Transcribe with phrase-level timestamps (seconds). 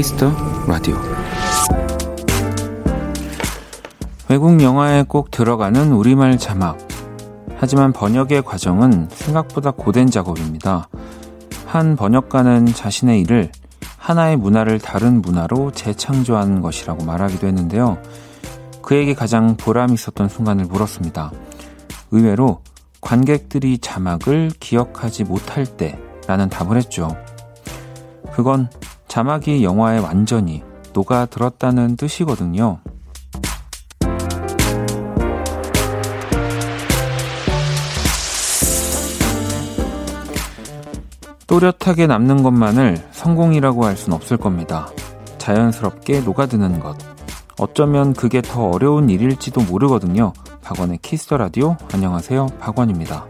[0.00, 0.32] Kiss the
[0.66, 0.96] Radio
[4.30, 6.78] 외국 영화에 꼭 들어가는 우리말 자막
[7.58, 10.88] 하지만 번역의 과정은 생각보다 고된 작업입니다.
[11.66, 13.52] 한 번역가는 자신의 일을
[13.98, 17.98] 하나의 문화를 다른 문화로 재창조하는 것이라고 말하기도 했는데요.
[18.80, 21.30] 그에게 가장 보람 있었던 순간을 물었습니다.
[22.10, 22.62] 의외로
[23.02, 27.14] 관객들이 자막을 기억하지 못할 때라는 답을 했죠.
[28.32, 28.70] 그건
[29.10, 32.78] 자막이 영화에 완전히 녹아들었다는 뜻이거든요.
[41.48, 44.88] 또렷하게 남는 것만을 성공이라고 할 순 없을 겁니다.
[45.38, 46.96] 자연스럽게 녹아드는 것.
[47.58, 50.32] 어쩌면 그게 더 어려운 일일지도 모르거든요.
[50.62, 51.76] 박원의 Kiss the Radio.
[51.92, 52.46] 안녕하세요.
[52.60, 53.26] 박원입니다.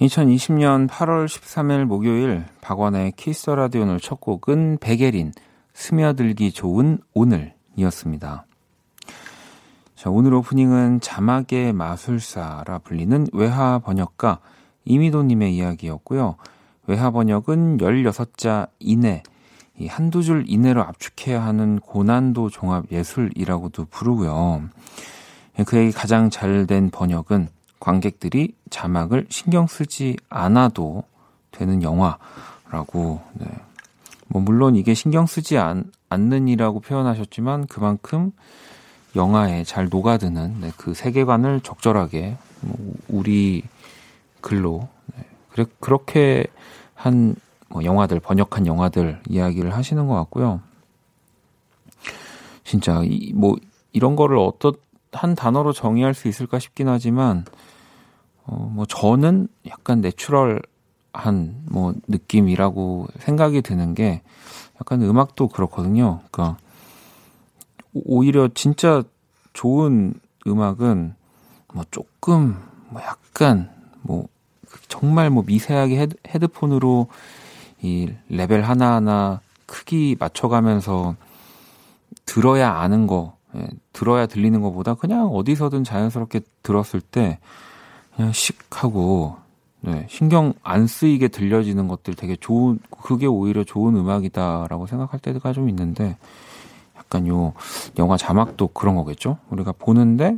[0.00, 5.32] 2020년 8월 13일 목요일 박원의 Kiss the Radio 오늘 첫 곡은 백예린
[5.74, 8.46] 스며들기 좋은 오늘이었습니다.
[9.96, 14.38] 자, 오늘 오프닝은 자막의 마술사라 불리는 외화 번역가
[14.84, 16.36] 이미도님의 이야기였고요.
[16.86, 19.24] 외화 번역은 16자 이내,
[19.76, 24.62] 이 한두 줄 이내로 압축해야 하는 고난도 종합 예술이라고도 부르고요.
[25.66, 27.48] 그에게 가장 잘 된 번역은
[27.80, 31.04] 관객들이 자막을 신경 쓰지 않아도
[31.50, 33.46] 되는 영화라고, 네.
[34.28, 38.32] 뭐, 물론 이게 신경 쓰지 않, 않는이라고 표현하셨지만 그만큼
[39.16, 43.62] 영화에 잘 녹아드는 네, 그 세계관을 적절하게 뭐 우리
[44.40, 46.46] 글로 네, 그래, 그렇게
[46.94, 47.36] 한
[47.68, 50.60] 뭐 영화들 번역한 영화들 이야기를 하시는 것 같고요.
[52.64, 53.56] 진짜 이, 뭐
[53.92, 54.72] 이런 거를 어떤
[55.12, 57.44] 한 단어로 정의할 수 있을까 싶긴 하지만
[58.48, 60.62] 어, 뭐 저는 약간 natural한
[61.70, 64.22] 뭐 느낌이라고 생각이 드는 게
[64.76, 66.20] 약간 음악도 그렇거든요.
[66.30, 66.56] 그러니까
[67.92, 69.02] 오히려 진짜
[69.52, 70.14] 좋은
[70.46, 71.14] 음악은
[71.74, 72.56] 뭐 조금
[72.88, 73.70] 뭐 약간
[74.00, 74.28] 뭐
[74.88, 77.08] 정말 뭐 미세하게 헤드, 헤드폰으로
[77.82, 81.16] 이 레벨 하나하나 크기 맞춰가면서
[82.24, 87.38] 들어야 아는 거, 예, 들어야 들리는 것보다 그냥 어디서든 자연스럽게 들었을 때
[88.18, 89.36] 그냥 식 하고
[89.80, 95.68] 네, 신경 안 쓰이게 들려지는 것들 되게 좋은 그게 오히려 좋은 음악이다라고 생각할 때가 좀
[95.68, 96.16] 있는데
[96.96, 97.52] 약간 요
[97.96, 99.38] 영화 자막도 그런 거겠죠?
[99.50, 100.36] 우리가 보는데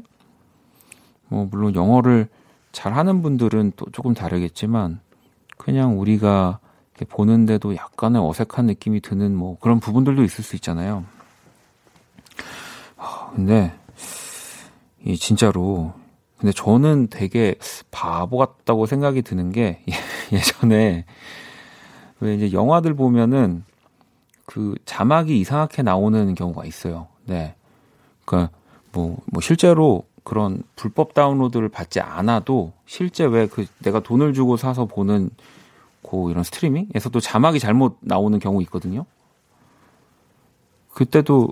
[1.28, 2.28] 뭐 물론 영어를
[2.70, 5.00] 잘 하는 분들은 또 조금 다르겠지만
[5.56, 6.58] 그냥 우리가
[7.08, 11.06] 보는데도 약간의 어색한 느낌이 드는 뭐 그런 부분들도 있을 수 있잖아요.
[13.34, 13.72] 근데
[15.02, 15.94] 이 진짜로
[16.40, 17.54] 근데 저는 되게
[17.90, 19.84] 바보 같다고 생각이 드는 게
[20.32, 21.04] 예전에
[22.20, 23.64] 왜 이제 영화들 보면은
[24.46, 27.08] 그 자막이 이상하게 나오는 경우가 있어요.
[27.26, 27.54] 네.
[28.24, 28.50] 그러니까
[28.92, 34.86] 뭐, 뭐 실제로 그런 불법 다운로드를 받지 않아도 실제 왜 그 내가 돈을 주고 사서
[34.86, 35.30] 보는
[36.02, 39.04] 고 이런 스트리밍에서도 자막이 잘못 나오는 경우 있거든요.
[40.94, 41.50] 그때도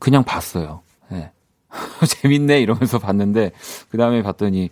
[0.00, 0.82] 그냥 봤어요.
[1.10, 1.32] 네.
[2.06, 3.52] 재밌네 이러면서 봤는데
[3.90, 4.70] 그 다음에 봤더니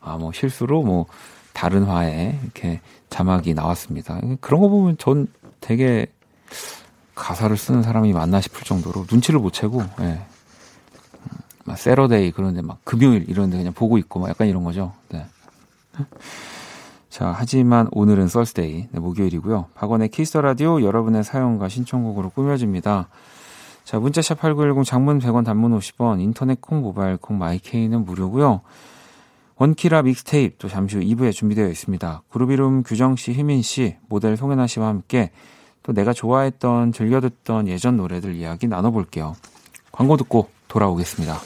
[0.00, 1.06] 아 뭐 실수로 뭐
[1.52, 2.80] 다른 화에 이렇게
[3.10, 4.20] 자막이 나왔습니다.
[4.40, 5.26] 그런 거 보면 전
[5.60, 6.06] 되게
[7.14, 10.20] 가사를 쓰는 사람이 맞나 싶을 정도로 눈치를 못 채고 예.
[11.64, 14.92] 막 Saturday 그런데 막 금요일 이런데 그냥 보고 있고 막 약간 이런 거죠.
[15.08, 15.26] 네.
[17.10, 19.68] 자, 하지만 오늘은 Thursday 네, 목요일이고요.
[19.74, 23.08] 박원의 Kiss the Radio 여러분의 사연과 신청곡으로 꾸며집니다.
[23.86, 28.62] 자, 문자샵 8910 장문 100원 단문 50원, 인터넷 콩, 모바일 콩, my K는 무료고요.
[29.54, 32.22] 원키라 믹스테이프 또 잠시 후 2부에 준비되어 있습니다.
[32.28, 35.30] 그룹 이름 규정 씨, 희민 씨, 모델 송혜나 씨와 함께
[35.84, 39.36] 또 내가 좋아했던, 즐겨 듣던 예전 노래들 이야기 나눠 볼게요.
[39.92, 41.38] 광고 듣고 돌아오겠습니다.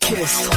[0.00, 0.50] 키스.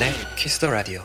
[0.00, 1.02] 박원의 Kiss the Radio.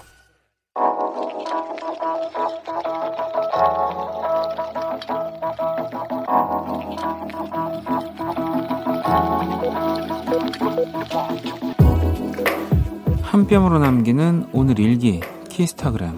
[13.22, 15.20] 한 뼘으로 남기는 오늘 일기
[15.50, 16.14] 키스타그램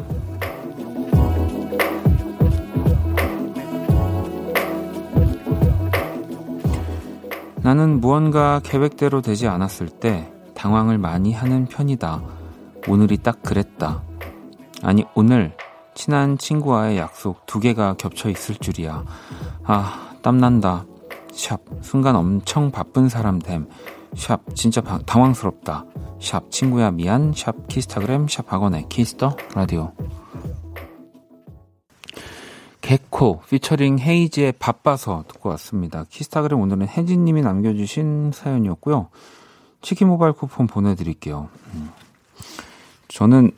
[7.64, 12.37] 나는 무언가 계획대로 되지 않았을 때 당황을 많이 하는 편이다.
[12.88, 14.02] 오늘이 딱 그랬다.
[14.82, 15.56] 아니, 오늘
[15.94, 19.04] 친한 친구와의 약속 두 개가 겹쳐 있을 줄이야.
[19.64, 20.86] 아, 땀난다.
[21.34, 23.68] 샵 순간 엄청 바쁜 사람 됨.
[24.16, 25.86] 샵 진짜 바, 당황스럽다.
[26.22, 27.34] 샵 친구야 미안.
[27.36, 29.92] 샵 키스타그램 샵 박원의 Kiss the Radio.
[32.82, 36.06] 개코 피처링 헤이지의 바빠서 듣고 왔습니다.
[36.10, 39.10] 키스타그램 오늘은 혜진님이 남겨주신 사연이었고요.
[39.82, 41.50] 치킨 모바일 쿠폰 보내드릴게요.
[41.74, 41.90] 음.
[43.08, 43.52] 저는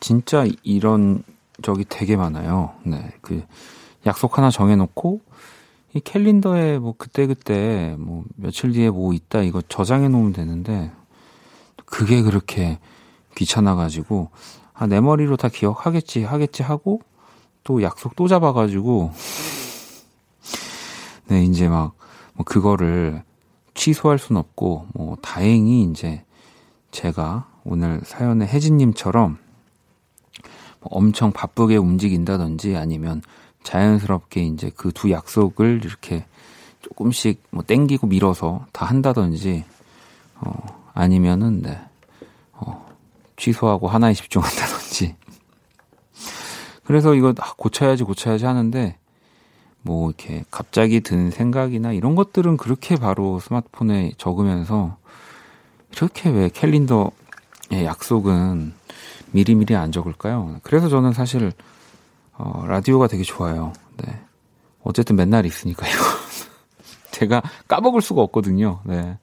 [0.00, 1.22] 진짜 이런
[1.62, 2.74] 적이 되게 많아요.
[2.84, 3.44] 네, 그
[4.04, 5.20] 약속 하나 정해놓고
[5.94, 10.92] 이 캘린더에 뭐 그때 그때 뭐 며칠 뒤에 뭐 있다 이거 저장해 놓으면 되는데
[11.86, 12.78] 그게 그렇게
[13.34, 14.30] 귀찮아가지고
[14.74, 17.00] 아, 내 머리로 다 기억하겠지 하겠지 하고
[17.64, 19.12] 또 약속 또 잡아가지고
[21.28, 21.96] 네 이제 막
[22.36, 23.22] 뭐 그거를
[23.74, 26.24] 취소할 순 없고 뭐 다행히 이제
[26.90, 29.38] 제가 오늘 사연의 혜진님처럼
[30.80, 33.22] 뭐 엄청 바쁘게 움직인다든지 아니면
[33.64, 36.24] 자연스럽게 이제 그 두 약속을 이렇게
[36.80, 39.64] 조금씩 뭐 땡기고 밀어서 다 한다든지
[40.36, 41.80] 어 아니면은 네.
[42.52, 42.86] 어
[43.36, 45.16] 취소하고 하나에 집중한다든지
[46.86, 48.96] 그래서 이거 아, 고쳐야지 고쳐야지 하는데
[49.82, 54.96] 뭐 이렇게 갑자기 든 생각이나 이런 것들은 그렇게 바로 스마트폰에 적으면서
[55.92, 57.10] 이렇게 왜 캘린더
[57.70, 58.74] 의 약속은
[59.32, 60.60] 미리미리 안 적을까요?
[60.62, 61.52] 그래서 저는 사실
[62.32, 63.72] 어, 라디오가 되게 좋아요.
[63.96, 64.20] 네.
[64.82, 65.90] 어쨌든 맨날 있으니까요.
[67.10, 68.80] 제가 까먹을 수가 없거든요.
[68.84, 69.18] 네.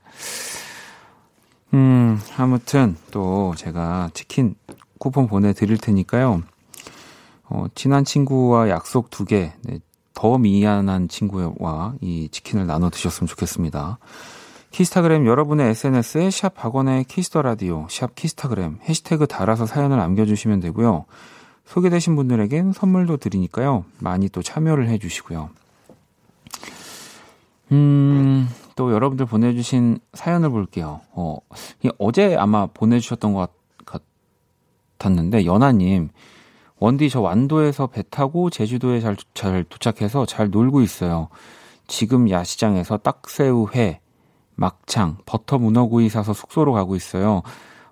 [1.74, 4.56] 음, 아무튼 또 제가 치킨
[5.00, 6.44] 쿠폰 보내드릴 테니까요.
[7.46, 9.80] 어, 친한 친구와 약속 두 개, 네,
[10.14, 14.00] 더 미안한 친구와 이 치킨을 나눠 드셨으면 좋겠습니다.
[14.74, 21.06] 키스타그램 여러분의 SNS에 샵 박원의 Kiss the Radio, 샵 키스타그램 해시태그 달아서 사연을 남겨주시면 되고요.
[21.66, 23.86] 소개되신 분들에겐 선물도 드리니까요.
[24.00, 25.52] 많이 또 참여를 해주시고요.
[27.72, 31.02] 음, 또 여러분들 보내주신 사연을 볼게요.
[31.12, 31.38] 어,
[32.00, 33.52] 어제 아마 보내주셨던 것
[34.98, 36.10] 같았는데, 연아님,
[36.80, 41.30] 원디 저 완도에서 배 타고 제주도에 잘, 잘 도착해서 잘 놀고 있어요.
[41.86, 44.00] 지금 야시장에서 딱새우 회,
[44.56, 47.42] 막창, 버터 문어구이 사서 숙소로 가고 있어요.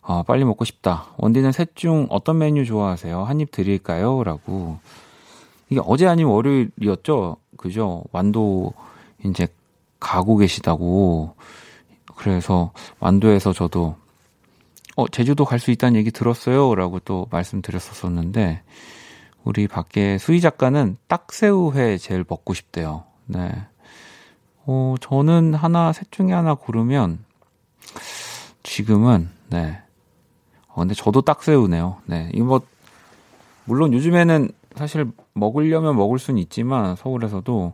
[0.02, 1.08] 어, 빨리 먹고 싶다.
[1.18, 3.24] 원디는 셋 중 어떤 메뉴 좋아하세요?
[3.24, 4.24] 한 입 드릴까요?
[4.24, 4.80] 라고.
[5.70, 7.38] 이게 어제 아니면 월요일이었죠?
[7.58, 8.04] 그죠?
[8.12, 8.74] 완도
[9.26, 9.48] 이제
[10.00, 11.36] 가고 계시다고.
[12.16, 13.96] 그래서 완도에서 저도
[14.98, 16.76] 어, 제주도 갈 수 있다는 얘기 들었어요.
[16.76, 18.62] 라고 또 말씀드렸었었는데,
[19.44, 23.06] 우리 밖에 수희 작가는 딱새우회 제일 먹고 싶대요.
[23.26, 23.50] 네.
[24.66, 27.20] 어, 저는 하나, 셋 중에 하나 고르면,
[28.64, 29.82] 지금은, 네.
[30.68, 31.98] 어, 근데 저도 딱새우네요.
[32.06, 32.30] 네.
[32.34, 32.62] 이거 뭐,
[33.66, 37.74] 물론 요즘에는 사실 먹으려면 먹을 수는 있지만, 서울에서도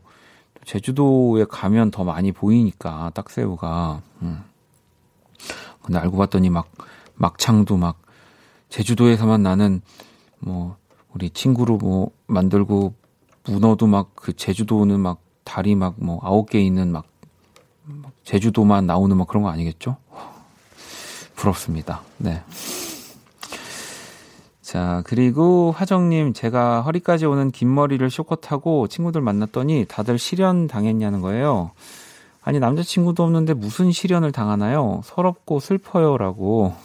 [0.65, 4.01] 제주도에 가면 더 많이 보이니까, 딱새우가.
[4.21, 4.43] 음.
[5.81, 6.69] 근데 알고 봤더니 막,
[7.15, 8.01] 막창도 막
[8.69, 9.81] 제주도에서만 나는
[10.39, 10.77] 뭐
[11.13, 12.93] 우리 친구로 뭐 만들고
[13.45, 17.05] 문어도 막 그 제주도는 막 다리 막뭐 아홉 개 있는 막
[18.25, 19.95] 제주도만 나오는 막 그런 거 아니겠죠?
[21.35, 22.01] 부럽습니다.
[22.17, 22.43] 네.
[24.61, 31.71] 자, 그리고 화정님, 제가 허리까지 오는 긴 머리를 쇼컷하고 친구들 만났더니 다들 실현 당했냐는 거예요.
[32.41, 34.99] 아니, 남자친구도 없는데 무슨 실현을 당하나요?
[35.05, 36.17] 서럽고 슬퍼요.
[36.17, 36.75] 라고.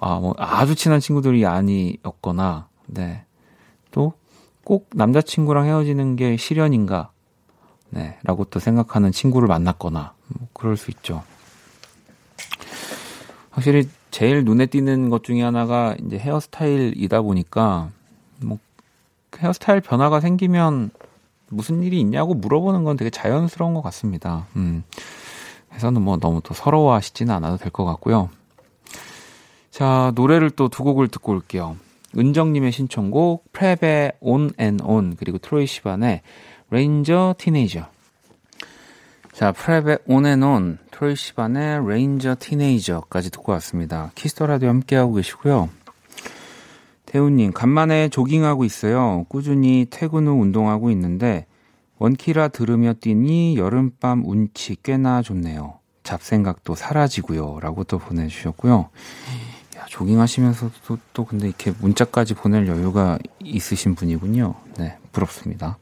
[0.00, 3.24] 아, 뭐, 아주 친한 친구들이 아니었거나, 네.
[3.90, 4.14] 또,
[4.64, 7.10] 꼭 남자친구랑 헤어지는 게 실현인가,
[7.90, 8.18] 네.
[8.24, 11.22] 라고 또 생각하는 친구를 만났거나, 뭐, 그럴 수 있죠.
[13.50, 17.90] 확실히 제일 눈에 띄는 것 중에 하나가 이제 헤어스타일이다 보니까,
[18.42, 18.58] 뭐,
[19.38, 20.90] 헤어스타일 변화가 생기면
[21.48, 24.46] 무슨 일이 있냐고 물어보는 건 되게 자연스러운 것 같습니다.
[24.56, 24.82] 음.
[25.72, 28.30] 해서는 뭐 너무 또 서러워하시지는 않아도 될 것 같고요.
[29.70, 31.76] 자, 노래를 또 두 곡을 듣고 올게요.
[32.16, 36.22] 은정님의 신청곡, 프랩의 On, 그리고 트로이 시반의
[36.70, 37.86] Rager Teenager.
[39.32, 44.12] 자, 프랩의 On, 트로이 시반의 레인저 티네이저까지 듣고 왔습니다.
[44.14, 45.68] Kiss the Radio 함께하고 계시고요.
[47.06, 49.24] 태우님, 간만에 조깅하고 있어요.
[49.28, 51.46] 꾸준히 퇴근 후 운동하고 있는데,
[51.98, 55.78] 원키라 들으며 뛰니 여름밤 운치 꽤나 좋네요.
[56.02, 57.60] 잡생각도 사라지고요.
[57.60, 58.90] 라고 또 보내주셨고요.
[59.88, 64.54] 조깅하시면서도 또 근데 이렇게 문자까지 보낼 여유가 있으신 분이군요.
[64.78, 65.78] 네, 부럽습니다.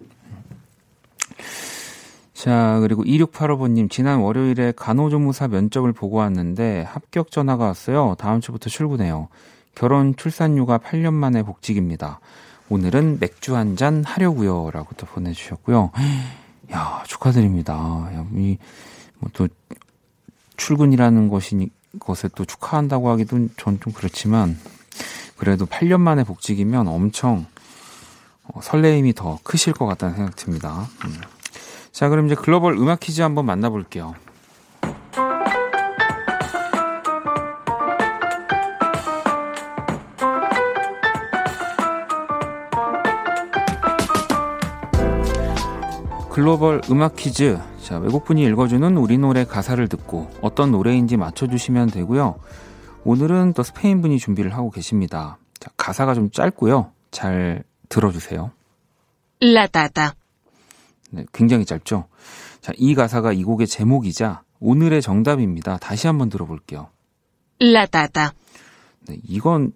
[2.35, 8.17] 자, 그리고 2685번님, 지난 월요일에 간호조무사 면접을 보고 왔는데 합격 전화가 왔어요.
[8.19, 9.29] 다음 주부터 출근해요.
[9.75, 12.21] 결혼 출산휴가 8년 만에 복직입니다.
[12.69, 14.71] 오늘은 맥주 한 잔 하려고요.
[14.73, 15.93] 라고 또 보내주셨고요.
[16.73, 17.75] 야, 축하드립니다.
[17.75, 18.59] 야, 이,
[19.19, 19.47] 뭐 또,
[20.57, 24.59] 출근이라는 것이, 것에 또 축하한다고 하기도 전 좀 그렇지만,
[25.37, 27.47] 그래도 8년 만에 복직이면 엄청
[28.45, 30.89] 어, 설레임이 더 크실 것 같다는 생각 듭니다.
[31.05, 31.21] 음.
[31.93, 34.15] 자, 그럼 이제 글로벌 음악 퀴즈 한번 만나볼게요.
[46.31, 47.59] 글로벌 음악 퀴즈.
[47.93, 52.37] 자, 외국분이 읽어주는 우리 노래 가사를 듣고 어떤 노래인지 맞춰주시면 되고요.
[53.05, 55.37] 오늘은 또 스페인 분이 준비를 하고 계십니다.
[55.61, 56.91] 자, 가사가 좀 짧고요.
[57.11, 58.51] 잘 들어주세요.
[59.43, 60.15] 라따따.
[61.11, 62.07] 네, 굉장히 짧죠?
[62.63, 65.77] 자, 이 가사가 이 곡의 제목이자 오늘의 정답입니다.
[65.77, 66.89] 다시 한번 들어볼게요.
[67.61, 68.33] 라따따.
[69.07, 69.73] 네, 이건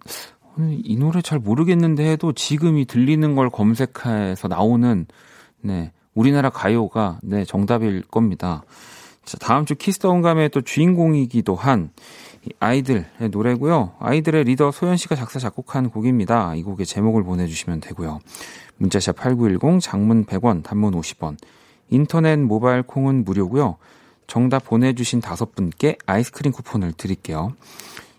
[0.57, 5.05] 이 노래 잘 모르겠는데 해도 지금 이 들리는 걸 검색해서 나오는
[5.61, 8.63] 네, 우리나라 가요가 네, 정답일 겁니다.
[9.23, 11.91] 자, 다음 주 Kiss the 온감의 또 주인공이기도 한
[12.59, 13.93] 아이들의 노래고요.
[13.99, 16.55] 아이들의 리더 소연 씨가 작사 작곡한 곡입니다.
[16.55, 18.19] 이 곡의 제목을 보내주시면 되고요.
[18.77, 21.37] 문자샵 8910 장문 100원 단문 50원
[21.89, 23.77] 인터넷 모바일 콩은 무료고요.
[24.25, 27.53] 정답 보내주신 다섯 분께 아이스크림 쿠폰을 드릴게요.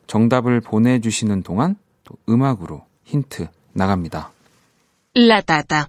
[0.07, 1.75] 정답을 보내주시는 동안
[2.05, 4.31] 또 음악으로 힌트 나갑니다.
[5.15, 5.89] 라따따.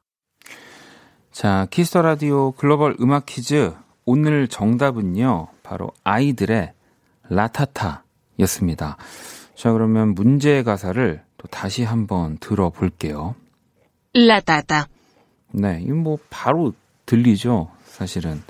[1.31, 3.73] 자, Kiss the Radio 글로벌 음악 퀴즈.
[4.03, 6.73] 오늘 정답은요, 바로 아이들의
[7.29, 8.97] 라타타였습니다.
[9.55, 13.35] 자, 그러면 문제 가사를 또 다시 한번 들어볼게요.
[14.13, 14.87] 라타타.
[15.53, 16.73] 네, 이거 뭐 바로
[17.05, 18.41] 들리죠, 사실은.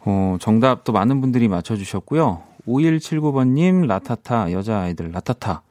[0.00, 2.42] 어, 정답도 많은 분들이 맞춰주셨고요.
[2.68, 5.62] 5179번님, 라타타, 여자아이들, 라타타.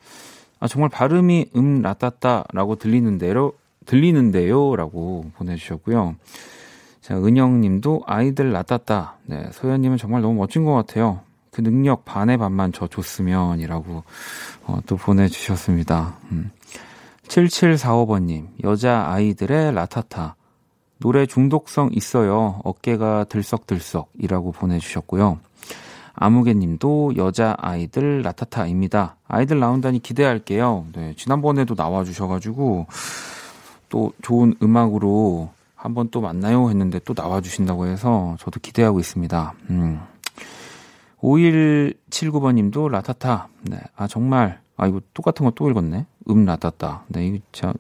[0.60, 3.54] 아, 정말 발음이 음, 라타타라고 들리는데요,
[3.86, 4.75] 들리는데요?
[4.75, 6.15] 라고 보내주셨고요.
[7.01, 9.18] 자, 은영 님도 아이들 낳았다.
[9.25, 11.20] 네, 소연 님은 정말 너무 멋진 것 같아요.
[11.51, 14.04] 그 능력 반의 반만 저 줬으면 이라고
[14.65, 16.15] 어, 또 보내주셨습니다.
[16.32, 16.51] 음.
[17.27, 20.36] 7745번님, 여자 아이들의 라타타.
[20.98, 22.62] 노래 중독성 있어요.
[22.63, 25.39] 어깨가 들썩들썩 이라고 보내주셨고요.
[26.13, 29.18] 아무개님도 여자 아이들 라타타입니다.
[29.27, 30.88] 아이들 나온다니 기대할게요.
[30.94, 32.88] 네, 지난번에도 나와주셔가지고,
[33.96, 39.54] 또 좋은 음악으로 한번 또 만나요 했는데 또 나와주신다고 해서 저도 기대하고 있습니다.
[39.70, 40.02] 음.
[41.22, 43.48] 5179번 님도 라타타.
[43.62, 43.80] 네.
[43.96, 44.60] 아, 정말.
[44.75, 46.06] 아, 이거 똑같은 거 또 읽었네.
[46.30, 47.04] 음, 라타타.
[47.08, 47.74] 네, 이거 진짜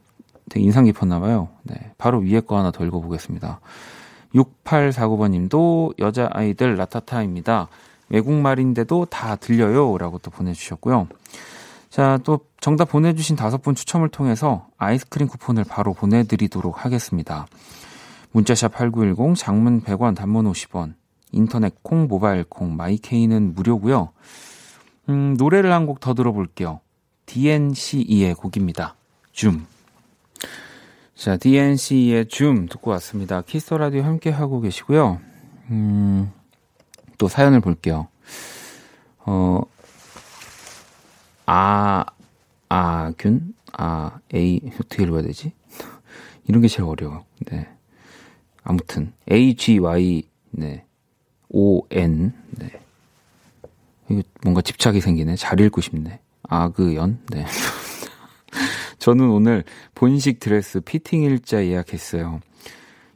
[0.49, 1.49] 되게 인상 깊었나봐요.
[1.63, 1.75] 네.
[1.97, 3.59] 바로 위에 거 하나 더 읽어보겠습니다.
[4.33, 7.67] 6849번 님도 여자아이들 라타타입니다.
[8.07, 9.97] 외국말인데도 다 들려요.
[9.97, 11.09] 라고 또 보내주셨고요.
[11.95, 17.47] 자, 또 정답 보내주신 다섯 분 추첨을 통해서 아이스크림 쿠폰을 바로 보내드리도록 하겠습니다.
[18.33, 20.95] 문자샵 8910, 장문 100원, 단문 50원,
[21.31, 24.09] 인터넷 콩, 모바일 콩, my K는 무료고요.
[25.07, 26.81] 음, 노래를 한 곡 더 들어볼게요.
[27.27, 28.97] DNCE의 곡입니다.
[29.31, 29.65] 줌.
[31.15, 33.41] 자, DNCE의 Zoom 듣고 왔습니다.
[33.41, 35.21] Kiss the Radio 함께 하고 계시고요.
[35.71, 36.29] 음,
[37.17, 38.09] 또 사연을 볼게요.
[39.19, 39.61] 어,
[41.45, 42.05] 아,
[42.69, 43.53] 아균?
[43.73, 45.53] 아, A, 어떻게 읽어야 되지?
[46.47, 47.25] 이런 게 제일 어려워.
[47.51, 47.67] 네.
[48.63, 50.85] 아무튼, AGY, 네.
[51.49, 52.71] ON, 네.
[54.09, 55.35] 이거 뭔가 집착이 생기네.
[55.35, 56.19] 잘 읽고 싶네.
[56.43, 57.45] 아그연, 네.
[58.99, 62.39] 저는 오늘 본식 드레스 피팅 일자 예약했어요.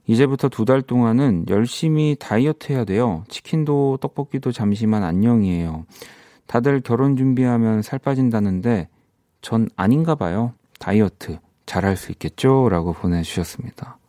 [0.08, 3.24] 이제부터 두 달 동안은 열심히 다이어트 해야 돼요.
[3.30, 5.86] 치킨도 떡볶이도 잠시만 안녕이에요.
[6.50, 8.88] 다들 결혼 준비하면 살 빠진다는데
[9.42, 10.54] 전 아닌가 봐요.
[10.80, 11.38] 다이어트
[11.68, 12.70] 잘할 수 있겠죠?
[12.70, 14.00] 라고 보내주셨습니다.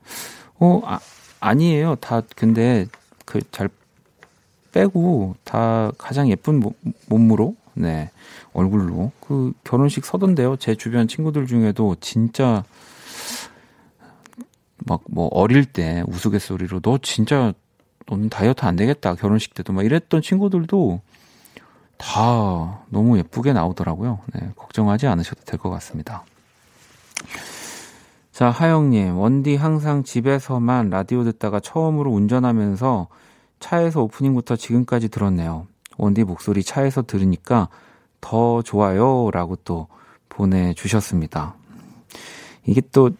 [0.58, 0.98] 어, 아,
[1.40, 1.96] 아니에요.
[1.96, 2.86] 다 근데
[3.26, 3.68] 그 잘
[4.72, 6.62] 빼고 다 가장 예쁜
[7.08, 8.10] 몸으로 네
[8.54, 10.56] 얼굴로 그 결혼식 서던데요.
[10.56, 12.64] 제 주변 친구들 중에도 진짜
[14.86, 17.52] 막 뭐 어릴 때 우스갯소리로 너 진짜
[18.08, 21.00] 너는 다이어트 안 되겠다 결혼식 때도 막 이랬던 친구들도
[22.00, 24.20] 다 너무 예쁘게 나오더라고요.
[24.34, 26.24] 네, 걱정하지 않으셔도 될 것 같습니다.
[28.32, 33.08] 자, 하영님, 원디 항상 집에서만 라디오 듣다가 처음으로 운전하면서
[33.60, 35.66] 차에서 오프닝부터 지금까지 들었네요.
[35.98, 37.68] 원디 목소리 차에서 들으니까
[38.22, 39.30] 더 좋아요.
[39.30, 39.88] 라고 또
[40.30, 41.54] 보내주셨습니다.
[42.64, 43.10] 이게 또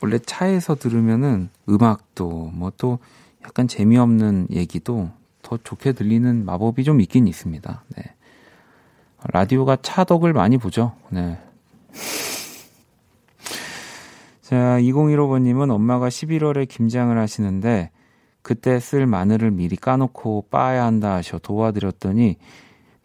[0.00, 2.98] 원래 차에서 들으면은 음악도 뭐 또
[3.44, 5.10] 약간 재미없는 얘기도
[5.42, 7.84] 더 좋게 들리는 마법이 좀 있긴 있습니다.
[7.96, 8.04] 네.
[9.24, 10.92] 라디오가 차덕을 많이 보죠.
[11.10, 11.38] 네.
[14.42, 17.90] 자, 2015번님은 엄마가 11월에 김장을 하시는데
[18.42, 22.36] 그때 쓸 마늘을 미리 까놓고 빻아야 한다 하셔 도와드렸더니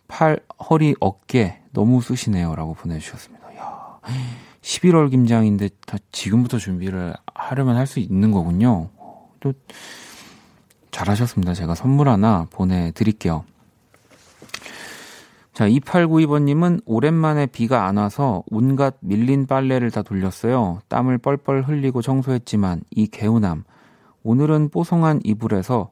[0.08, 0.40] 팔,
[0.70, 2.56] 허리, 어깨 너무 쑤시네요.
[2.56, 3.56] 라고 보내주셨습니다.
[3.58, 4.00] 야
[4.62, 8.90] 11월 김장인데 다 지금부터 준비를 하려면 할 수 있는 거군요.
[9.40, 9.54] 또
[10.98, 11.54] 잘하셨습니다.
[11.54, 13.46] 제가 선물 하나 보내드릴게요.
[15.54, 20.82] 자, 2892번님은 오랜만에 비가 안 와서 온갖 밀린 빨래를 다 돌렸어요.
[20.88, 23.64] 땀을 뻘뻘 흘리고 청소했지만 이 개운함.
[24.24, 25.92] 오늘은 뽀송한 이불에서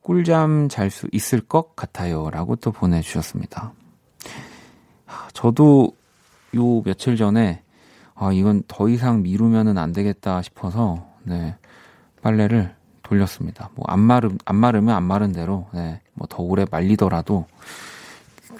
[0.00, 2.30] 꿀잠 잘 수 있을 것 같아요.
[2.30, 3.72] 라고 또 보내주셨습니다.
[5.34, 5.92] 저도
[6.54, 7.62] 요 며칠 전에
[8.14, 11.54] 아, 이건 더 이상 미루면은 안 되겠다 싶어서, 네,
[12.22, 12.75] 빨래를
[13.06, 13.70] 돌렸습니다.
[13.74, 17.46] 뭐, 안 마르, 안 마르면 안 마른 대로, 네, 뭐, 더 오래 말리더라도,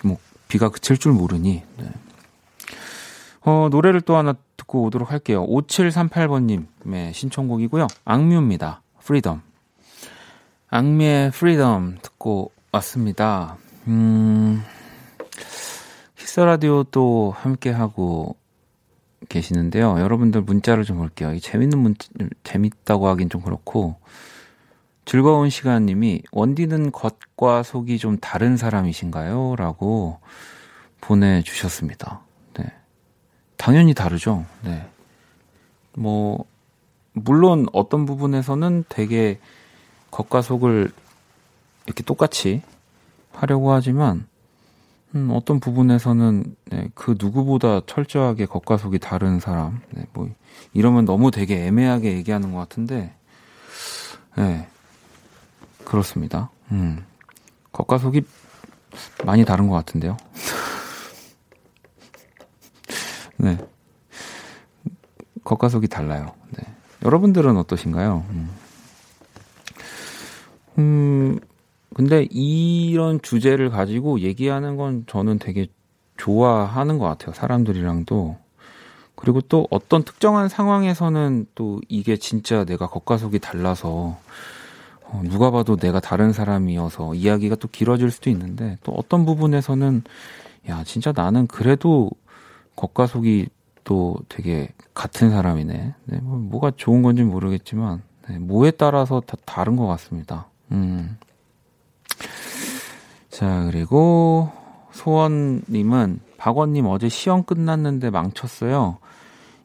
[0.04, 1.92] 뭐, 비가 그칠 줄 모르니, 네.
[3.42, 5.46] 어, 노래를 또 하나 듣고 오도록 할게요.
[5.46, 7.86] 5738번님의 신청곡이고요.
[8.04, 8.82] 악뮤입니다.
[9.00, 9.42] Freedom.
[10.68, 13.56] 악뮤의 Freedom 듣고 왔습니다.
[13.86, 14.64] 음,
[16.16, 18.36] Kiss the Radio 또 함께하고
[19.28, 20.00] 계시는데요.
[20.00, 21.32] 여러분들 문자를 좀 볼게요.
[21.32, 22.08] 이 재밌는 문자,
[22.42, 23.96] 재밌다고 하긴 좀 그렇고,
[25.06, 29.54] 즐거운 시간님이, 원디는 겉과 속이 좀 다른 사람이신가요?
[29.56, 30.18] 라고
[31.00, 32.22] 보내주셨습니다.
[32.58, 32.64] 네.
[33.56, 34.44] 당연히 다르죠.
[34.64, 34.84] 네.
[35.94, 36.44] 뭐,
[37.12, 39.38] 물론 어떤 부분에서는 되게
[40.10, 40.90] 겉과 속을
[41.86, 42.62] 이렇게 똑같이
[43.32, 44.26] 하려고 하지만,
[45.14, 50.28] 음, 어떤 부분에서는 네, 그 누구보다 철저하게 겉과 속이 다른 사람, 네, 뭐
[50.72, 53.14] 이러면 너무 되게 애매하게 얘기하는 것 같은데,
[54.36, 54.68] 네,
[55.86, 56.50] 그렇습니다.
[56.72, 57.06] 음,
[57.72, 58.22] 겉과 속이
[59.24, 60.16] 많이 다른 것 같은데요.
[63.38, 63.56] 네,
[65.44, 66.32] 겉과 속이 달라요.
[66.50, 66.64] 네,
[67.04, 68.26] 여러분들은 어떠신가요?
[68.30, 68.50] 음.
[70.78, 71.38] 음,
[71.94, 75.68] 근데 이런 주제를 가지고 얘기하는 건 저는 되게
[76.16, 77.32] 좋아하는 것 같아요.
[77.32, 78.36] 사람들이랑도.
[79.14, 84.18] 그리고 또 어떤 특정한 상황에서는 또 이게 진짜 내가 겉과 속이 달라서
[85.08, 90.02] 어, 누가 봐도 내가 다른 사람이어서 이야기가 또 길어질 수도 있는데 또 어떤 부분에서는
[90.68, 92.10] 야, 진짜 나는 그래도
[92.74, 93.48] 겉과 속이
[93.84, 95.94] 또 되게 같은 사람이네.
[96.04, 100.48] 네, 뭐, 뭐가 좋은 건지 모르겠지만 네, 뭐에 따라서 다 다른 것 같습니다.
[100.72, 101.16] 음.
[103.30, 104.50] 자, 그리고
[104.92, 108.98] 소원님은 박원님 어제 시험 끝났는데 망쳤어요.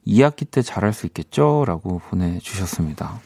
[0.05, 1.63] 2학기 때 잘할 수 있겠죠?
[1.65, 3.19] 라고 보내주셨습니다.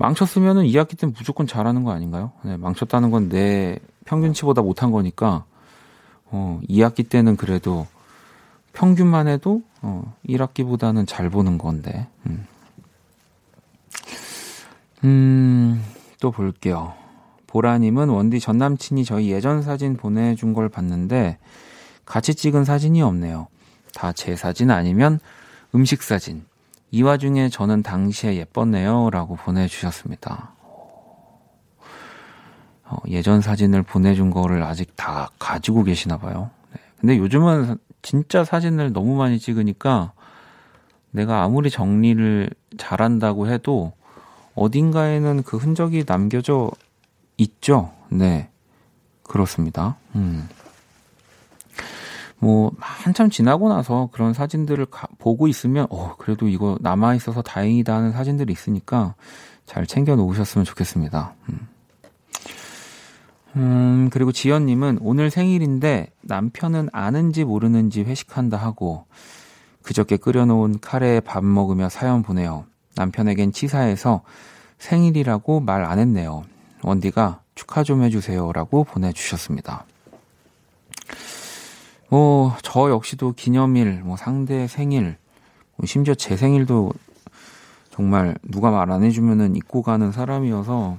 [0.00, 2.32] 망쳤으면은 2학기 때 무조건 잘하는 거 아닌가요?
[2.42, 5.44] 네, 망쳤다는 건 내 평균치보다 못한 거니까,
[6.24, 7.86] 어, 2학기 때는 그래도
[8.72, 12.46] 평균만 해도, 어, 1학기보다는 잘 보는 건데, 음.
[15.04, 15.84] 음,
[16.20, 16.94] 또 볼게요.
[17.46, 21.38] 보라님은 원디 전 남친이 저희 예전 사진 보내준 걸 봤는데
[22.04, 23.48] 같이 찍은 사진이 없네요.
[23.94, 25.18] 다 제 사진 아니면
[25.74, 26.44] 음식 사진.
[26.90, 29.10] 이 와중에 저는 당시에 예뻤네요.
[29.10, 30.52] 라고 보내주셨습니다.
[32.84, 36.50] 어, 예전 사진을 보내준 거를 아직 다 가지고 계시나 봐요.
[36.72, 36.80] 네.
[37.00, 40.12] 근데 요즘은 진짜 사진을 너무 많이 찍으니까
[41.12, 43.92] 내가 아무리 정리를 잘한다고 해도
[44.56, 46.70] 어딘가에는 그 흔적이 남겨져
[47.36, 47.92] 있죠.
[48.08, 48.48] 네.
[49.22, 49.96] 그렇습니다.
[50.16, 50.48] 음.
[52.40, 57.94] 뭐, 한참 지나고 나서 그런 사진들을 가, 보고 있으면, 어, 그래도 이거 남아 있어서 다행이다
[57.94, 59.14] 하는 사진들이 있으니까
[59.66, 61.34] 잘 챙겨 놓으셨으면 좋겠습니다.
[61.50, 61.68] 음.
[63.56, 69.06] 음, 그리고 지연님은 오늘 생일인데 남편은 아는지 모르는지 회식한다 하고
[69.82, 72.64] 그저께 끓여놓은 카레에 밥 먹으며 사연 보내요.
[72.96, 74.22] 남편에겐 치사해서
[74.78, 76.44] 생일이라고 말 안 했네요.
[76.82, 79.84] 원디가 축하 좀 해주세요라고 보내주셨습니다.
[82.10, 85.16] 뭐, 저 역시도 기념일, 뭐, 상대 생일,
[85.76, 86.92] 뭐 심지어 제 생일도
[87.90, 90.98] 정말 누가 말 안 해주면은 잊고 가는 사람이어서,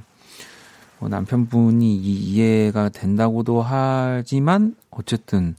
[1.00, 5.56] 뭐 남편분이 이해가 된다고도 하지만, 어쨌든,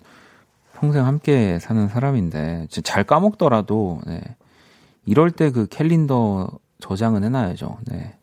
[0.75, 4.21] 평생 함께 사는 사람인데, 잘 까먹더라도, 네.
[5.05, 6.49] 이럴 때 그 캘린더
[6.81, 7.79] 저장은 해놔야죠.
[7.87, 8.15] 네.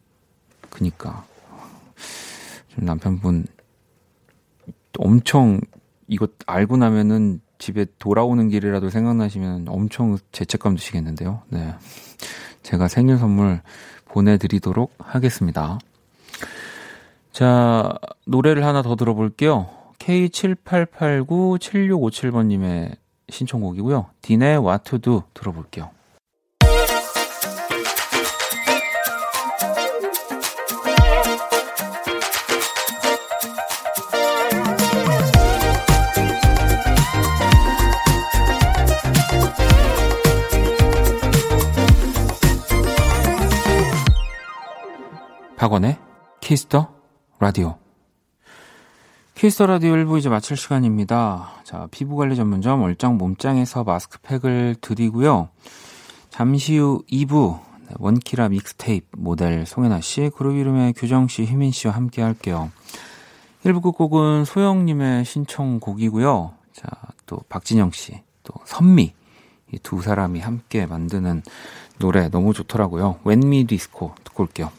[0.69, 1.25] 그니까.
[2.69, 3.45] 좀 남편분
[4.97, 5.59] 엄청
[6.09, 11.43] 이거 알고 나면은 집에 돌아오는 길이라도 생각나시면 엄청 죄책감 드시겠는데요.
[11.49, 11.75] 네.
[12.63, 13.61] 제가 생일 선물
[14.05, 15.77] 보내드리도록 하겠습니다.
[17.31, 17.93] 자,
[18.25, 19.69] 노래를 하나 더 들어볼게요.
[19.99, 22.95] K78897657번님의
[23.29, 24.07] 신청곡이고요.
[24.83, 25.91] to Do 들어볼게요.
[45.59, 45.97] 박원의
[46.39, 46.87] Kiss the
[47.37, 47.77] Radio.
[49.35, 51.51] Kiss the Radio 1부 이제 마칠 시간입니다.
[51.65, 55.49] 자, 피부관리 전문점 얼짱 몸짱에서 마스크팩을 드리고요.
[56.29, 57.59] 잠시 후 2부
[57.99, 62.71] 원키라 믹스테이프 모델 송해나 씨, GroovyRoom의 규정 씨, 휘민 씨와 함께 할게요.
[63.65, 66.53] 1부 끝곡은 소영님의 신청곡이고요.
[66.71, 66.87] 자,
[67.25, 69.13] 또 박진영 씨, 또 선미
[69.73, 71.43] 이 두 사람이 함께 만드는
[71.99, 73.19] 노래 너무 좋더라고요.
[73.25, 74.71] 웬미 디스코 듣고 올게요.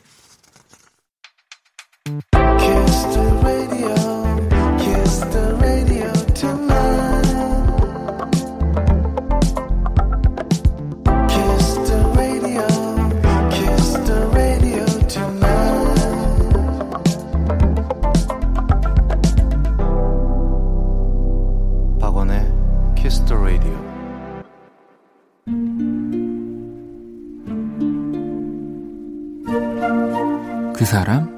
[30.80, 31.29] 그 사람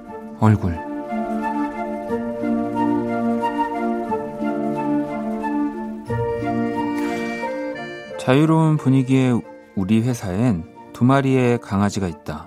[8.33, 9.42] 자유로운 분위기의
[9.77, 10.64] 우리 회사엔
[10.95, 12.47] 두 마리의 강아지가 있다.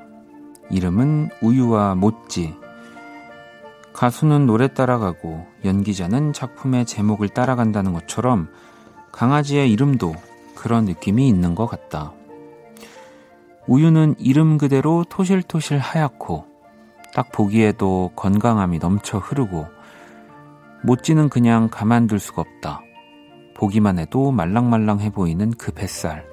[0.72, 2.56] 이름은 우유와 모찌.
[3.94, 8.50] 가수는 노래 따라가고 연기자는 작품의 제목을 따라간다는 것처럼
[9.12, 10.16] 강아지의 이름도
[10.56, 12.14] 그런 느낌이 있는 것 같다.
[13.68, 16.48] 우유는 이름 그대로 토실토실 하얗고
[17.14, 19.68] 딱 보기에도 건강함이 넘쳐 흐르고
[20.82, 22.85] 모찌는 그냥 가만둘 수가 없다.
[23.56, 26.26] 보기만 해도 말랑말랑해 보이는 그 뱃살.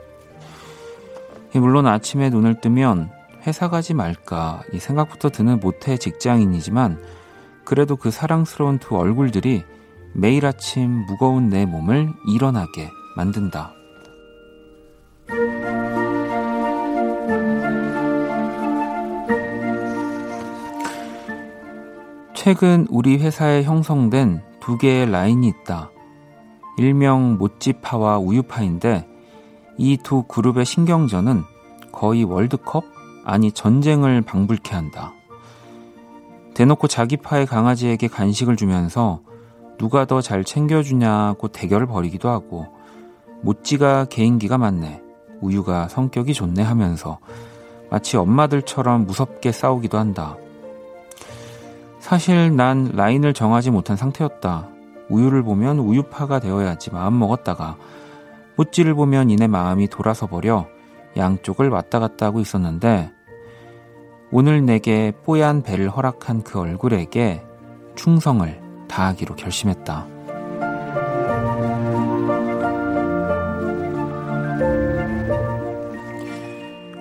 [1.54, 3.10] 물론 아침에 눈을 뜨면
[3.46, 7.02] 회사 가지 말까 이 생각부터 드는 모태 직장인이지만
[7.64, 9.62] 그래도 그 사랑스러운 두 얼굴들이
[10.14, 13.72] 매일 아침 무거운 내 몸을 일어나게 만든다.
[22.34, 25.90] 최근 우리 회사에 형성된 두 개의 라인이 있다.
[26.78, 29.08] 일명 모찌파와 우유파인데
[29.78, 31.42] 이 두 그룹의 신경전은
[31.92, 32.84] 거의 월드컵
[33.24, 35.12] 아니 전쟁을 방불케 한다.
[36.54, 39.20] 대놓고 자기 파의 강아지에게 간식을 주면서
[39.78, 42.66] 누가 더 잘 챙겨주냐고 대결을 벌이기도 하고
[43.42, 45.02] 모찌가 개인기가 많네
[45.40, 47.18] 우유가 성격이 좋네 하면서
[47.90, 50.36] 마치 엄마들처럼 무섭게 싸우기도 한다.
[52.00, 54.68] 사실 난 라인을 정하지 못한 상태였다.
[55.12, 57.76] 우유를 보면 우유파가 되어야지 마음 먹었다가
[58.56, 60.66] 모찌를 보면 이내 마음이 돌아서 버려
[61.16, 63.12] 양쪽을 왔다 갔다 하고 있었는데
[64.30, 67.44] 오늘 내게 뽀얀 배를 허락한 그 얼굴에게
[67.94, 70.06] 충성을 다하기로 결심했다.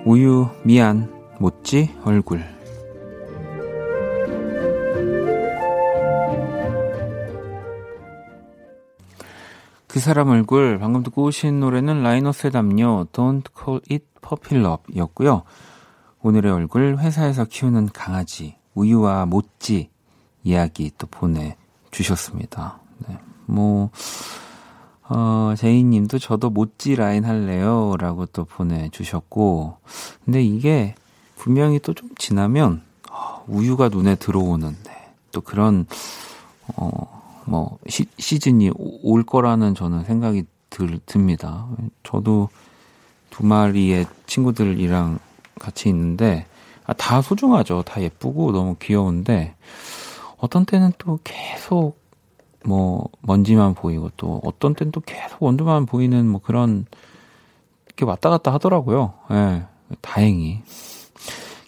[0.04, 2.44] 우유 미안 모찌 얼굴
[9.92, 15.42] 그 사람 얼굴 방금 듣고 오신 노래는 라이너스의 담요 Don't Call It Puppy Love 였고요.
[16.22, 19.90] 오늘의 얼굴 회사에서 키우는 강아지 우유와 모찌
[20.44, 22.80] 이야기 또 보내주셨습니다.
[23.06, 23.18] 네.
[23.44, 23.90] 뭐
[25.10, 29.76] 어, 제이님도 저도 모찌 라인 할래요 라고 또 보내주셨고
[30.24, 30.94] 근데 이게
[31.36, 35.12] 분명히 또 좀 지나면 어, 우유가 눈에 들어오는 네.
[35.32, 35.84] 또 그런
[36.76, 41.66] 어, 뭐 시, 시즌이 올 거라는 저는 생각이 들, 듭니다.
[42.02, 42.48] 저도
[43.30, 45.18] 두 마리의 친구들이랑
[45.58, 46.46] 같이 있는데
[46.84, 47.82] 아, 다 소중하죠.
[47.82, 49.54] 다 예쁘고 너무 귀여운데
[50.38, 52.00] 어떤 때는 또 계속
[52.64, 56.86] 뭐 먼지만 보이고 또 어떤 때는 또 계속 원두만 보이는 뭐 그런
[57.96, 59.14] 게 왔다 갔다 하더라고요.
[59.30, 59.34] 예.
[59.34, 59.62] 네,
[60.00, 60.62] 다행히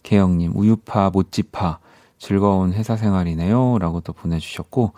[0.02, 1.78] 개영님 우유파 모찌파
[2.18, 3.78] 즐거운 회사 생활이네요.
[3.78, 4.92] 라고 또 보내주셨고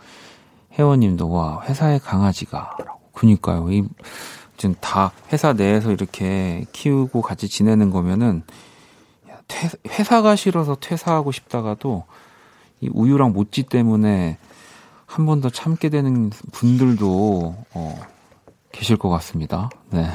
[0.79, 2.77] 회원님도 와 회사의 강아지가
[3.13, 3.71] 그니까요.
[3.73, 3.85] 이
[4.57, 8.43] 지금 다 회사 내에서 이렇게 키우고 같이 지내는 거면은
[9.49, 12.05] 퇴, 회사가 싫어서 퇴사하고 싶다가도
[12.81, 14.39] 이 우유랑 모찌 때문에
[15.07, 18.01] 한 번 더 참게 되는 분들도 어,
[18.73, 19.71] 계실 것 같습니다.
[19.91, 20.07] 네.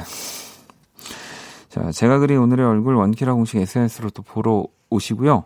[1.68, 5.44] 자, 제가 그린 오늘의 얼굴 원키라 공식 SNS로 또 보러 오시고요.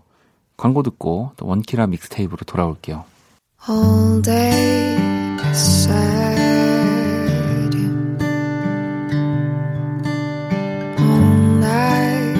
[0.57, 3.05] 광고 듣고 또 원키라 믹스테이프로 돌아올게요.
[3.65, 4.97] All day
[5.53, 6.37] sad.
[10.99, 12.37] All night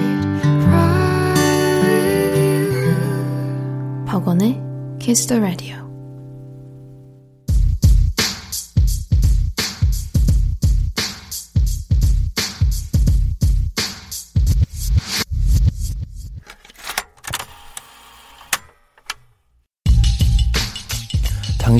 [0.63, 1.33] cry
[1.83, 4.05] with you.
[4.05, 4.61] 박원의
[4.99, 5.86] Kiss the Radio.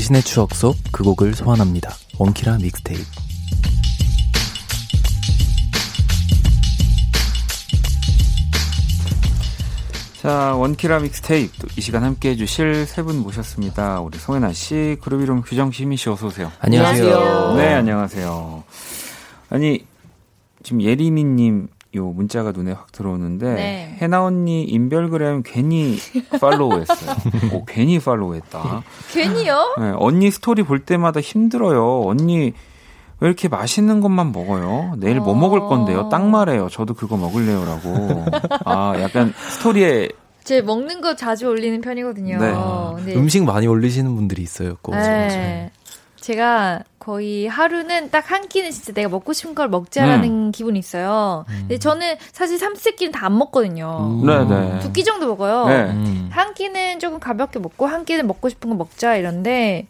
[0.08, 1.94] 당신의 추억 속 그 곡을 소환합니다.
[2.18, 3.04] 원키라 믹스테이프.
[10.22, 14.02] 자, 원키라 믹스테이프 이 시간 함께 해주실 세 분 모셨습니다.
[14.02, 16.52] 우리 송혜나 씨, 그룹 이름 규정 시미 씨 어서 오세요.
[16.60, 17.54] 안녕하세요.
[17.56, 18.64] 네, 안녕하세요.
[19.50, 19.86] 아니
[20.64, 23.98] 지금 예리미님 요 문자가 눈에 확 들어오는데 네.
[24.02, 25.98] 해나 언니 인별그램 괜히
[26.40, 27.16] 팔로우했어요.
[27.54, 28.84] 오, 괜히 팔로우했다.
[29.12, 29.76] 괜히요?
[29.80, 32.04] 네, 언니 스토리 볼 때마다 힘들어요.
[32.06, 32.54] 언니
[33.20, 34.94] 왜 이렇게 맛있는 것만 먹어요?
[34.98, 35.36] 내일 뭐 어.
[35.36, 36.10] 먹을 건데요?
[36.10, 36.70] 딱 말해요.
[36.70, 38.26] 저도 그거 먹을래요라고.
[38.66, 40.10] 아, 약간 스토리에
[40.44, 42.38] 제 먹는 거 자주 올리는 편이거든요.
[42.38, 42.54] 네.
[42.96, 44.76] 근데 음식 많이 올리시는 분들이 있어요.
[44.82, 44.96] 꼭.
[44.96, 45.72] 네.
[46.22, 51.46] 제가 거의 하루는 딱 한 끼는 진짜 내가 먹고 싶은 걸 먹자라는 기분이 있어요.
[51.48, 54.22] 근데 저는 사실 삼세 끼는 다 안 먹거든요.
[54.26, 54.80] 네, 네.
[54.82, 55.68] 두 끼 정도 먹어요.
[55.68, 55.84] 네.
[55.92, 56.28] 음.
[56.30, 59.88] 한 끼는 조금 가볍게 먹고 한 끼는 먹고 싶은 거 먹자 이런데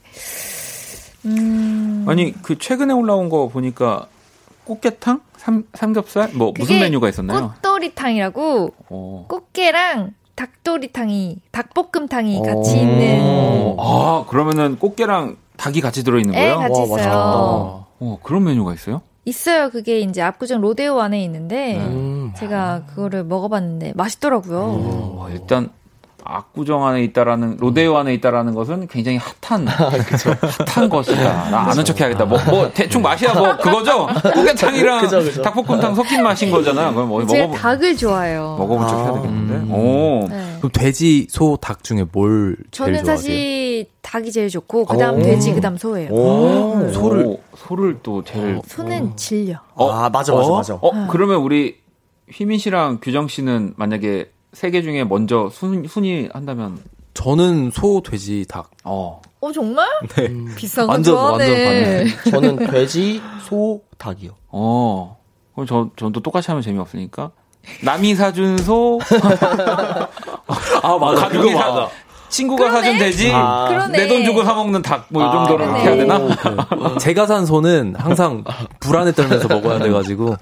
[1.26, 4.06] 음 아니 그 최근에 올라온 거 보니까
[4.66, 7.54] 꽃게탕, 삼, 삼겹살, 뭐 무슨 메뉴가 있었나요?
[7.62, 9.26] 꽃도리탕이라고 어.
[9.28, 12.76] 꽃게랑 닭도리탕이 닭볶음탕이 같이 오.
[12.76, 13.20] 있는
[14.18, 16.58] 아 그러면은 꽃게랑 닭이 같이 들어있는 네, 거예요?
[16.60, 17.86] 같이 있어요.
[18.00, 19.02] 어 그런 메뉴가 있어요?
[19.26, 19.70] 있어요.
[19.70, 22.32] 그게 이제 압구정 로데오 안에 있는데 음.
[22.38, 24.58] 제가 그거를 먹어봤는데 맛있더라고요.
[25.18, 25.70] 와, 어, 일단
[26.30, 29.68] 압구정 안에 있다라는 로데오 안에 있다라는 것은 굉장히 핫한
[30.68, 31.50] 핫한 것이다.
[31.50, 32.26] 나 아는 척해야겠다.
[32.26, 34.08] 뭐, 뭐 대충 맛이야 뭐 그거죠?
[34.08, 35.42] 꽃게탕이랑 그죠, 그죠.
[35.42, 36.94] 닭볶음탕 섞인 맛인 거잖아요.
[36.94, 38.56] 그럼 뭐 제가 먹어 닭을 좋아해요.
[38.60, 39.14] 먹어본 척 해야 아.
[39.14, 39.54] 되겠는데.
[39.56, 39.72] 음.
[39.72, 40.28] 오.
[40.30, 40.56] 네.
[40.58, 43.16] 그럼 돼지, 소, 닭 중에 뭘 제일 저는 좋아하세요?
[43.18, 45.24] 사실 닭이 제일 좋고 그다음 오.
[45.24, 46.10] 돼지 그다음 소예요.
[46.12, 46.90] 오.
[46.92, 49.60] 소를 소를 또 제일 소는 질려.
[49.76, 49.90] 어?
[49.90, 50.56] 아, 맞아, 맞아, 어?
[50.58, 50.74] 맞아.
[50.76, 51.78] 어 그러면 우리
[52.32, 56.80] 휘민 씨랑 규정 씨는 만약에 세 개 중에 먼저 순, 순위 한다면
[57.14, 58.70] 저는 소, 돼지, 닭.
[58.84, 59.88] 어 어 정말?
[60.16, 60.30] 네.
[60.56, 61.98] 비싼 거 완전, 좋아하네.
[62.26, 64.32] 완전 저는 돼지, 소, 닭이요.
[64.48, 65.18] 어.
[65.54, 67.32] 그럼 저, 전또 똑같이 하면 재미없으니까.
[67.84, 69.00] 남이 사준 소.
[70.82, 71.28] 아, 맞아.
[71.28, 71.90] 가족이 사,
[72.30, 73.32] 친구가 사준 돼지.
[73.34, 73.98] 아, 그러네.
[74.00, 75.06] 내돈 주고 사 먹는 닭.
[75.10, 75.80] 뭐, 이 아, 정도로 그러네.
[75.82, 76.16] 해야 되나?
[76.18, 78.44] 어, 제가 산 소는 항상
[78.80, 80.36] 불안에 떨면서 먹어야 돼가지고.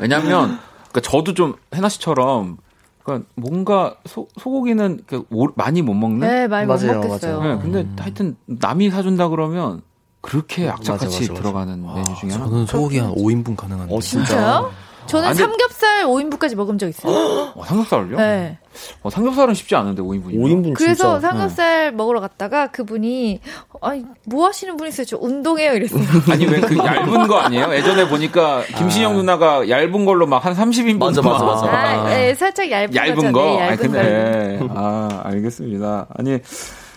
[0.00, 0.58] 왜냐면,
[0.92, 2.58] 그니까 저도 좀, 해나 씨처럼,
[3.06, 6.26] 그니까 뭔가 소, 소고기는 그 오- 많이 못 먹는?
[6.26, 7.42] 네, 많이 못 맞아요, 먹겠어요.
[7.42, 9.82] 네, 근데 하여튼, 남이 사준다 그러면,
[10.20, 11.34] 그렇게 악착같이 맞아, 맞아, 맞아.
[11.34, 12.44] 들어가는 메뉴 중에 하나.
[12.46, 13.94] 저는 소고기 한 5인분 가능한데.
[13.94, 14.26] 어, 진짜.
[14.26, 14.70] 진짜요?
[15.06, 17.12] 저는 아, 근데- 삼겹살 5인분까지 먹은 적 있어요.
[17.56, 18.16] 어, 삼겹살을요?
[18.16, 18.58] 네.
[19.02, 20.34] 어, 삼겹살은 쉽지 않은데, 5인분이.
[20.34, 21.28] 5인분 그래서 진짜.
[21.32, 23.40] 삼겹살 먹으러 갔다가 그분이
[23.80, 25.04] 아니 뭐 하시는 분이세요?
[25.06, 26.02] 저 운동해요 이랬어요.
[26.30, 27.72] 아니 왜 그 얇은 거 아니에요?
[27.74, 31.66] 예전에 보니까 김신영 누나가 얇은 걸로 막 한 30인분 맞아, 맞아, 맞아.
[31.70, 33.32] 아, 네, 살짝 얇은, 얇은.
[33.32, 33.40] 거.
[33.42, 33.82] 네, 아 얇은 거.
[33.82, 36.06] 근데 아 알겠습니다.
[36.16, 36.38] 아니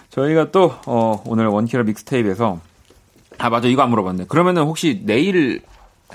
[0.10, 2.60] 저희가 또 어, 오늘 원키라 믹스테이프에서
[3.38, 4.26] 아 맞아 이거 안 물어봤네.
[4.28, 5.62] 그러면은 혹시 내일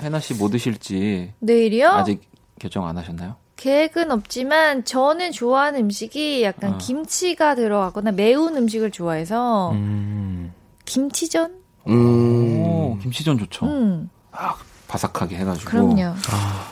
[0.01, 1.89] 해나 씨 뭐 드실지 내일이요?
[1.89, 2.21] 아직
[2.59, 3.35] 결정 안 하셨나요?
[3.55, 6.77] 계획은 없지만 저는 좋아하는 음식이 약간 아.
[6.77, 10.53] 김치가 들어가거나 매운 음식을 좋아해서 음.
[10.83, 11.55] 김치전?
[11.87, 12.59] 음.
[12.59, 13.65] 오 김치전 좋죠.
[13.65, 14.55] 음, 아,
[14.87, 15.69] 바삭하게 해가지고.
[15.69, 15.95] 그럼요.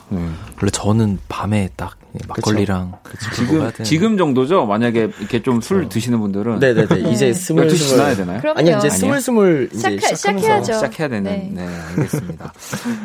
[0.09, 0.29] 네.
[0.59, 1.97] 원래 저는 밤에 딱
[2.27, 3.43] 막걸리랑 그쵸.
[3.53, 3.83] 먹어야 지금.
[3.85, 4.65] 지금 정도죠.
[4.65, 7.09] 만약에 이렇게 좀 술 드시는 분들은 네네네.
[7.11, 7.77] 이제 12시 스물 스물.
[7.77, 8.39] 지나야 되나요?
[8.41, 8.59] 그럼요.
[8.59, 8.89] 아니, 이제 아니에요?
[8.91, 10.41] 스물 스물 이제 시작하- 시작하면서.
[10.41, 10.73] 시작해야죠.
[10.73, 11.49] 시작해야 되는 네.
[11.53, 12.53] 네, 알겠습니다.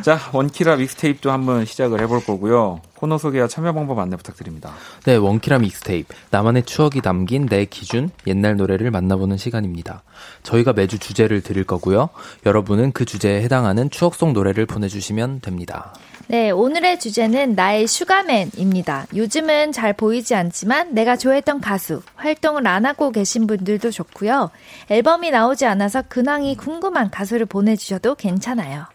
[0.02, 2.80] 자 원키라 믹스테이프도 한번 시작을 해볼 거고요.
[2.98, 4.72] 코너 소개와 참여 방법 안내 부탁드립니다.
[5.04, 6.12] 네, 원키라 믹스테이프.
[6.30, 10.02] 나만의 추억이 담긴 내 기준, 옛날 노래를 만나보는 시간입니다.
[10.42, 12.08] 저희가 매주 주제를 드릴 거고요.
[12.44, 15.94] 여러분은 그 주제에 해당하는 추억 속 노래를 보내주시면 됩니다.
[16.26, 19.06] 네, 오늘의 주제는 나의 Sugar Man입니다.
[19.14, 24.50] 요즘은 잘 보이지 않지만 내가 좋아했던 가수, 활동을 안 하고 계신 분들도 좋고요.
[24.90, 28.86] 앨범이 나오지 않아서 근황이 궁금한 가수를 보내주셔도 괜찮아요.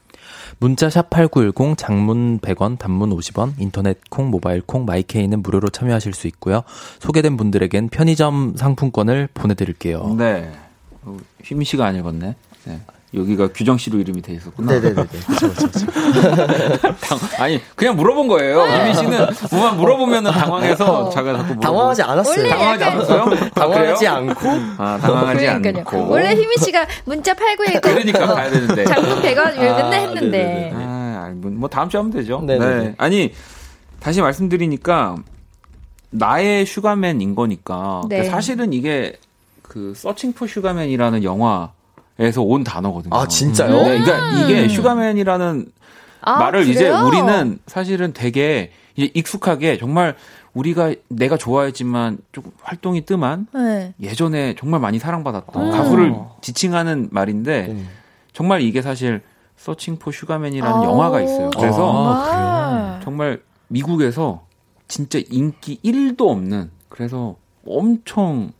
[0.60, 6.14] 문자 샵 8910 장문 100원, 단문 50원, 인터넷 콩, 모바일 콩, my K는 무료로 참여하실
[6.14, 6.64] 수 있고요.
[7.00, 10.16] 소개된 분들에겐 편의점 상품권을 보내드릴게요.
[10.18, 10.52] 네.
[11.04, 12.36] 어, 휘민 씨가 안 읽었네.
[12.66, 12.82] 네.
[13.16, 14.74] 여기가 규정 씨로 이름이 돼 있었구나.
[14.74, 15.08] 네네네네.
[15.28, 15.86] 그쵸, 그쵸, 그쵸.
[17.02, 18.62] 당, 아니 그냥 물어본 거예요.
[18.62, 21.62] 휘민 씨는 뭐만 물어보면은 당황해서 자가 자꾸 물어보고.
[21.62, 22.36] 당황하지 않았어요.
[22.38, 23.22] 원래 당황하지 않았어요?
[23.22, 24.08] 아, 당황하지?
[24.08, 25.78] 않고 아, 당황하지 그러니까요.
[25.80, 26.10] 않고.
[26.10, 28.86] 원래 희민 씨가 문자 8910 그러니까 가야 되는데.
[28.86, 30.38] 장문 100원 읽는데 아, 했는데.
[30.44, 30.72] 네네네.
[30.74, 32.42] 아, 아니, 뭐, 뭐 다음 주에 하면 되죠.
[32.42, 32.84] 네네네.
[32.84, 32.96] 네.
[32.98, 33.32] 아니
[34.00, 35.18] 다시 말씀드리니까
[36.10, 38.18] 나의 Sugar Man인 거니까 네.
[38.18, 39.14] 근데 사실은 이게
[39.62, 41.72] 그 Searching for Sugar Man이라는 영화
[42.20, 43.16] 에서 온 단어거든요.
[43.16, 43.72] 아, 진짜요?
[43.72, 45.66] 네, 그러니까 이게 Sugar Man이라는
[46.22, 47.06] 아, 말을 이제 그래요?
[47.06, 50.16] 우리는 사실은 되게 이제 익숙하게 정말
[50.54, 53.94] 우리가 내가 좋아했지만 조금 활동이 뜸한 네.
[54.00, 55.72] 예전에 정말 많이 사랑받았던 음.
[55.72, 57.86] 가수를 지칭하는 말인데 네.
[58.32, 59.22] 정말 이게 사실
[59.58, 60.84] Searching for Sugar Man이라는 아.
[60.84, 61.50] 영화가 있어요.
[61.58, 64.46] 그래서 아, 정말 미국에서
[64.88, 68.52] 진짜 인기 1도 없는 그래서 엄청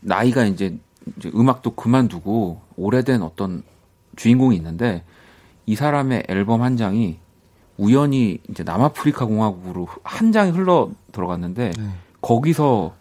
[0.00, 0.76] 나이가 이제,
[1.16, 3.62] 이제 음악도 그만두고 오래된 어떤
[4.16, 5.04] 주인공이 있는데
[5.66, 7.18] 이 사람의 앨범 한 장이
[7.76, 11.72] 우연히 이제 남아프리카 공화국으로 한 장이 흘러 들어갔는데
[12.20, 12.94] 거기서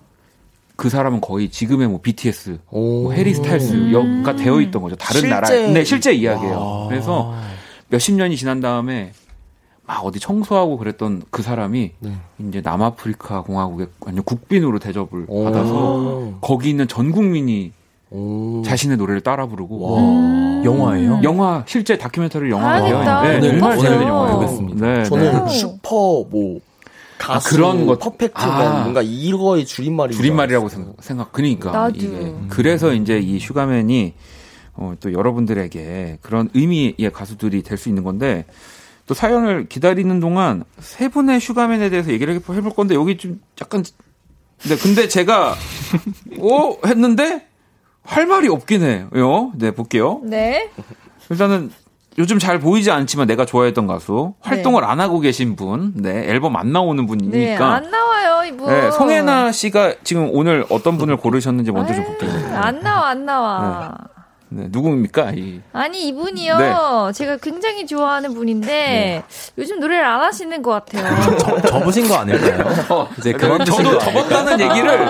[0.75, 3.03] 그 사람은 거의 지금의 뭐 BTS, 오.
[3.03, 4.95] 뭐 해리 스타일스가 되어 있던 거죠.
[4.95, 6.59] 다른 실제- 나라, 네 실제 이야기예요.
[6.59, 6.87] 와.
[6.87, 7.33] 그래서
[7.89, 9.11] 몇십 년이 지난 다음에
[9.87, 12.11] 막 어디 청소하고 그랬던 그 사람이 네.
[12.47, 15.45] 이제 남아프리카 공화국의 완전 국빈으로 대접을 오.
[15.45, 17.71] 받아서 거기 있는 전 국민이
[18.09, 18.61] 오.
[18.65, 20.61] 자신의 노래를 따라 부르고 음.
[20.65, 21.21] 영화예요?
[21.23, 23.25] 영화 실제 다큐멘터리 영화가 되어 봐야겠다.
[23.33, 24.35] 있는데 오늘 정말 재밌는 영화예요.
[24.39, 24.85] 보겠습니다.
[24.85, 25.39] 네, 저는 네.
[25.43, 25.49] 네.
[25.49, 26.59] 슈퍼 뭐
[27.17, 28.81] 가수 아, 그런 것- perfect man 아.
[28.83, 31.95] 뭔가 이거의 줄임말이 줄임말이라고 생각, 생각 그러니까 나도.
[31.97, 34.13] 이게 그래서 이제 이 Sugar Man이
[34.75, 38.45] 어, 또 여러분들에게 그런 의미의 가수들이 될 수 있는 건데
[39.07, 43.83] 또 사연을 기다리는 동안 세 분의 슈가맨에 대해서 얘기를 해- 해볼 건데 여기 좀 약간
[44.67, 45.55] 네 근데 제가
[46.39, 47.46] 오 했는데
[48.07, 49.51] 할 말이 없긴 해요.
[49.55, 50.21] 네 볼게요.
[50.23, 50.71] 네.
[51.29, 51.71] 일단은
[52.17, 56.71] 요즘 잘 보이지 않지만 내가 좋아했던 가수 활동을 안 하고 계신 분, 네 앨범 안
[56.71, 58.67] 나오는 분이니까 네, 안 나와요, 이분.
[58.67, 62.31] 네, 송혜나 씨가 지금 오늘 어떤 분을 고르셨는지 먼저 좀 볼게요.
[62.55, 63.97] 안 나와, 안 나와.
[63.99, 64.16] 네,
[64.49, 65.31] 누구입니까?
[65.35, 66.57] 이, 아니, 이분이요.
[66.57, 66.73] 네.
[67.13, 69.23] 제가 굉장히 좋아하는 분인데,
[69.57, 71.37] 요즘 노래를 안 하시는 것 같아요.
[71.37, 73.07] 저, 접으신 거 아닐까요?
[73.19, 73.97] 이제 그만 저도?
[73.99, 75.09] 접었다는 얘기를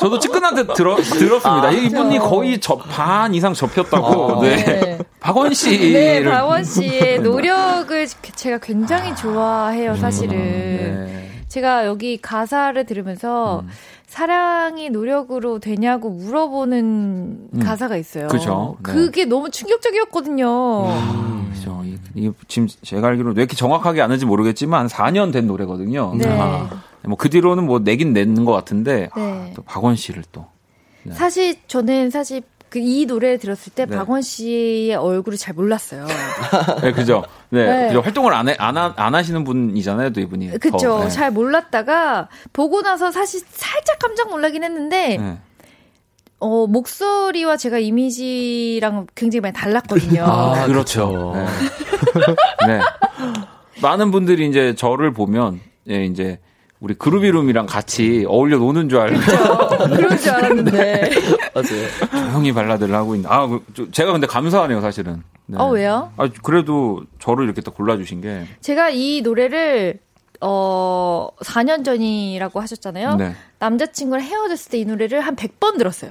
[0.00, 1.70] 저도 측근한테 들어, 들었습니다.
[1.70, 4.42] 이분이 거의 접, 반 이상 접혔다고.
[4.42, 4.56] 네.
[4.56, 4.98] 네.
[5.20, 6.30] 박원 네, 씨를.
[6.30, 10.36] 박원 씨의 노력을 제가 굉장히 좋아해요, 사실은.
[10.36, 11.30] 네.
[11.48, 13.68] 제가 여기 가사를 들으면서 음.
[14.06, 18.26] 사랑이 노력으로 되냐고 물어보는 가사가 있어요.
[18.26, 18.28] 음.
[18.28, 18.76] 그죠.
[18.84, 18.92] 네.
[18.92, 20.46] 그게 너무 충격적이었거든요.
[20.48, 21.82] 아, 그죠.
[21.84, 26.14] 이, 이, 지금 제가 알기로 왜 이렇게 정확하게 아는지 모르겠지만 4년 된 노래거든요.
[26.16, 26.26] 네.
[26.28, 26.70] 아,
[27.02, 29.52] 뭐그 뒤로는 뭐 내긴 냈는 것 같은데 아, 네.
[29.54, 30.46] 또 박원 씨를 또.
[31.02, 31.12] 네.
[31.12, 32.42] 사실 저는 사실
[32.76, 33.96] 그 이 노래를 들었을 때 네.
[33.96, 36.06] 박원 씨의 얼굴을 잘 몰랐어요.
[36.82, 37.24] 네, 그죠.
[37.48, 37.86] 네, 네.
[37.88, 38.02] 그죠.
[38.02, 40.50] 활동을 안, 해, 안, 하, 안 하시는 분이잖아요, 또 이분이.
[40.78, 41.08] 더, 네.
[41.08, 45.38] 잘 몰랐다가 보고 나서 사실 살짝 깜짝 놀라긴 했는데 네.
[46.38, 50.22] 어, 목소리와 제가 이미지랑 굉장히 많이 달랐거든요.
[50.28, 51.32] 아, 그렇죠.
[52.12, 52.36] 그렇죠.
[52.66, 52.76] 네.
[52.76, 52.80] 네.
[53.80, 56.40] 많은 분들이 이제 저를 보면, 예, 이제,
[56.80, 59.18] 우리 그루비룸이랑 같이 어울려 노는 줄 알고
[59.94, 61.10] 그런 줄 알았는데.
[61.54, 62.28] 맞아요.
[62.30, 63.30] 조용히 발라드를 하고 있는.
[63.30, 65.22] 아, 그, 저- 제가 근데 감사하네요, 사실은.
[65.46, 65.56] 네.
[65.58, 66.12] 어, 왜요?
[66.18, 68.46] 아, 그래도 저를 이렇게 또 골라주신 게.
[68.60, 70.00] 제가 이 노래를
[70.42, 73.14] 어 4년 전이라고 하셨잖아요.
[73.16, 73.32] 네.
[73.58, 76.10] 남자친구랑 헤어졌을 때 이 노래를 한 100번 들었어요.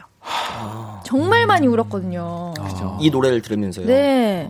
[1.05, 2.55] 정말 많이 울었거든요.
[2.59, 2.97] 그죠.
[2.99, 3.85] 이 노래를 들으면서요.
[3.85, 4.49] 네.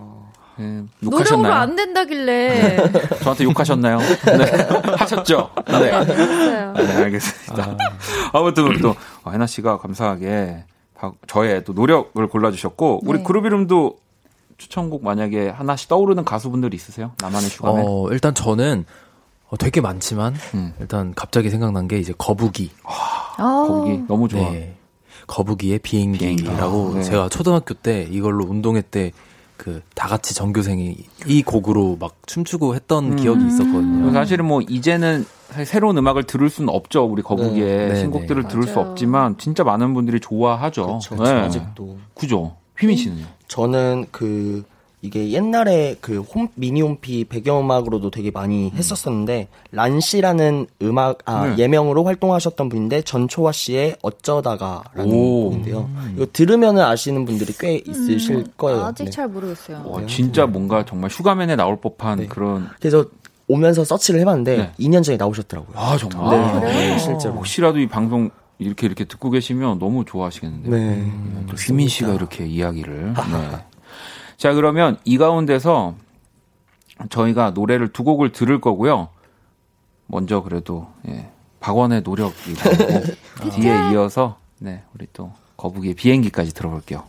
[0.57, 1.53] 네, 노력으로 욕하셨나요?
[1.53, 2.77] 안 된다길래.
[3.23, 3.97] 저한테 욕하셨나요?
[3.99, 4.45] 네.
[4.97, 5.49] 하셨죠?
[5.67, 5.91] 네.
[5.91, 6.73] 했어요.
[6.77, 7.77] 네, 알겠습니다.
[8.31, 8.39] 아.
[8.39, 8.95] 무튼또
[9.31, 10.63] 해나 씨가 감사하게
[10.97, 13.23] 박- 저의 또 노력을 골라주셨고 우리 네.
[13.23, 13.97] 그룹 이름도
[14.57, 17.11] 추천곡 만약에 하나씩 떠오르는 가수분들 있으세요?
[17.21, 17.85] 나만의 슈가맨.
[17.85, 18.85] 어, 일단 저는
[19.49, 20.73] 어, 되게 많지만 음.
[20.79, 22.71] 일단 갑자기 생각난 게 이제 거북이.
[22.83, 24.49] 아, 거기 너무 좋아.
[24.49, 24.75] 네.
[25.27, 26.97] 거북이의 비행기라고 비행기.
[26.97, 27.03] 아, 네.
[27.03, 29.11] 제가 초등학교 때 이걸로 운동회 때
[29.57, 33.15] 그 다 같이 전교생이 이 곡으로 막 춤추고 했던 음.
[33.15, 34.11] 기억이 있었거든요.
[34.11, 35.25] 사실은 뭐 이제는
[35.65, 37.05] 새로운 음악을 들을 수는 없죠.
[37.05, 38.49] 우리 거북이의 네, 네, 신곡들을 네.
[38.49, 38.89] 들을 수 맞아요.
[38.91, 40.99] 없지만 진짜 많은 분들이 좋아하죠.
[41.07, 41.15] 그렇죠.
[41.23, 41.29] 네.
[41.31, 41.97] 아직도.
[42.13, 42.55] 그죠.
[42.77, 43.25] 휘민 씨는요?
[43.47, 44.63] 저는 그
[45.05, 51.57] 이게 옛날에 그 홈, 미니 홈피 배경음악으로도 되게 많이 했었었는데 란 씨라는 음악 아 네.
[51.63, 55.49] 예명으로 활동하셨던 분인데 전초화 씨의 어쩌다가라는 오.
[55.49, 55.89] 곡인데요.
[56.15, 58.85] 이거 들으면은 아시는 분들이 꽤 있으실 거예요.
[58.85, 59.09] 아직 네.
[59.11, 59.83] 잘 모르겠어요.
[59.85, 62.27] 와, 진짜 뭔가 정말 슈가맨에 나올 법한 네.
[62.27, 63.05] 그런 그래서
[63.47, 64.71] 오면서 서치를 해봤는데 네.
[64.79, 65.77] 2년 전에 나오셨더라고요.
[65.77, 66.79] 아 정말 네, 그래요?
[66.79, 67.35] 네, 실제로.
[67.35, 70.71] 혹시라도 이 방송 이렇게 이렇게 듣고 계시면 너무 좋아하시겠는데요.
[70.73, 71.11] 네.
[71.47, 73.13] 또 휘민 씨가 이렇게 이야기를.
[73.13, 73.65] 네.
[74.37, 75.95] 자, 그러면 이 가운데서
[77.09, 79.09] 저희가 노래를 두 곡을 들을 거고요.
[80.07, 81.29] 먼저 그래도 예,
[81.59, 82.61] 박원의 노력이고
[83.53, 87.03] 뒤에 이어서 네, 우리 또 거북이의 비행기까지 들어볼게요.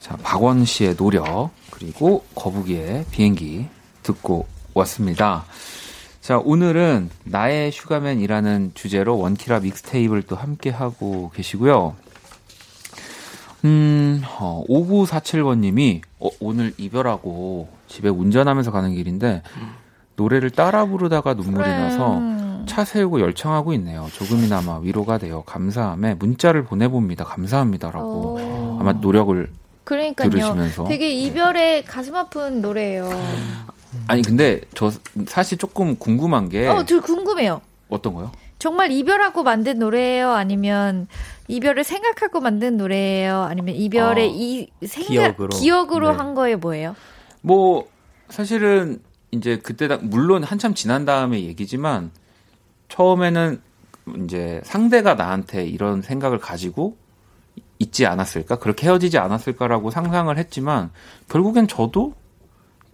[0.00, 3.66] 자, 박원 씨의 노력 그리고 거북이의 비행기
[4.02, 5.44] 듣고 왔습니다.
[6.20, 11.96] 자, 오늘은 나의 슈가맨이라는 주제로 원키라 믹스테이프를 또 함께 하고 계시고요.
[13.64, 19.42] 음, 어, 5947번님이 어, 오늘 이별하고 집에 운전하면서 가는 길인데
[20.16, 22.20] 노래를 따라 부르다가 눈물이 나서
[22.66, 24.06] 차 세우고 열창하고 있네요.
[24.12, 27.24] 조금이나마 위로가 되어 감사함에 문자를 보내봅니다.
[27.24, 28.78] 감사합니다라고 어.
[28.80, 29.48] 아마 노력을
[29.84, 30.30] 그러니까요.
[30.30, 30.84] 들으시면서.
[30.84, 33.08] 되게 이별에 가슴 아픈 노래예요.
[34.08, 34.90] 아니 근데 저
[35.26, 37.60] 사실 조금 궁금한 게 어, 저 궁금해요.
[37.88, 38.32] 어떤 거요?
[38.58, 40.32] 정말 이별하고 만든 노래예요?
[40.32, 41.06] 아니면
[41.48, 43.42] 이별을 생각하고 만든 노래예요?
[43.42, 45.48] 아니면 이별의 어, 이 생각 기억으로.
[45.48, 46.16] 기억으로 네.
[46.16, 46.96] 한 거에 뭐예요?
[47.42, 47.86] 뭐
[48.28, 52.10] 사실은 이제 그때 당 물론 한참 지난 다음에 얘기지만
[52.88, 53.60] 처음에는
[54.24, 56.96] 이제 상대가 나한테 이런 생각을 가지고
[57.78, 60.90] 있지 않았을까 그렇게 헤어지지 않았을까라고 상상을 했지만
[61.28, 62.14] 결국엔 저도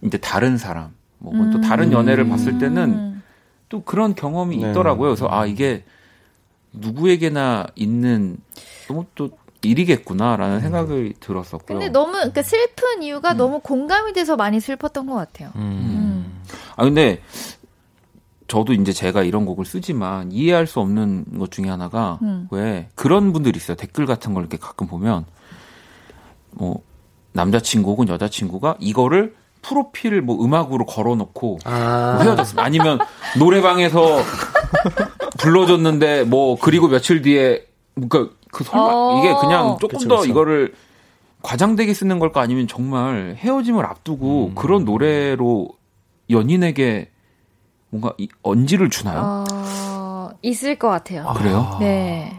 [0.01, 3.23] 이제 다른 사람 뭐또 다른 연애를 봤을 때는 음.
[3.69, 4.69] 또 그런 경험이 네.
[4.69, 5.09] 있더라고요.
[5.09, 5.83] 그래서 아 이게
[6.73, 8.37] 누구에게나 있는
[8.87, 9.29] 너무 또
[9.61, 11.79] 일이겠구나라는 생각이 들었었고요.
[11.79, 13.03] 근데 너무 그러니까 슬픈 음.
[13.03, 15.51] 이유가 너무 공감이 돼서 많이 슬펐던 것 같아요.
[15.55, 16.41] 음.
[16.75, 17.21] 아 근데
[18.47, 22.47] 저도 이제 제가 이런 곡을 쓰지만 이해할 수 없는 것 중에 하나가 음.
[22.51, 23.77] 왜 그런 분들이 있어요.
[23.77, 25.25] 댓글 같은 걸 이렇게 가끔 보면
[26.51, 26.81] 뭐
[27.31, 32.13] 남자친구 혹은 여자친구가 이거를 프로필 뭐 음악으로 걸어놓고 아.
[32.15, 32.63] 뭐 헤어졌습니다.
[32.63, 32.99] 아니면
[33.39, 34.19] 노래방에서
[35.43, 37.65] 불러줬는데 뭐 그리고 며칠 뒤에
[37.95, 39.19] 그러니까 그 설마 어.
[39.19, 40.29] 이게 그냥 조금 그쵸, 더 그쵸.
[40.29, 40.73] 이거를
[41.41, 44.55] 과장되게 쓰는 걸까 아니면 정말 헤어짐을 앞두고 음.
[44.55, 45.69] 그런 노래로
[46.29, 47.09] 연인에게
[47.89, 49.43] 뭔가 이- 언지를 주나요?
[49.49, 51.27] 어, 있을 것 같아요.
[51.27, 51.77] 아, 그래요?
[51.79, 52.31] 네.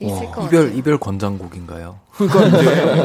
[0.00, 0.78] 있을 것 이별 같아요.
[0.78, 2.00] 이별 권장곡인가요?
[2.12, 3.04] 그러니까 이제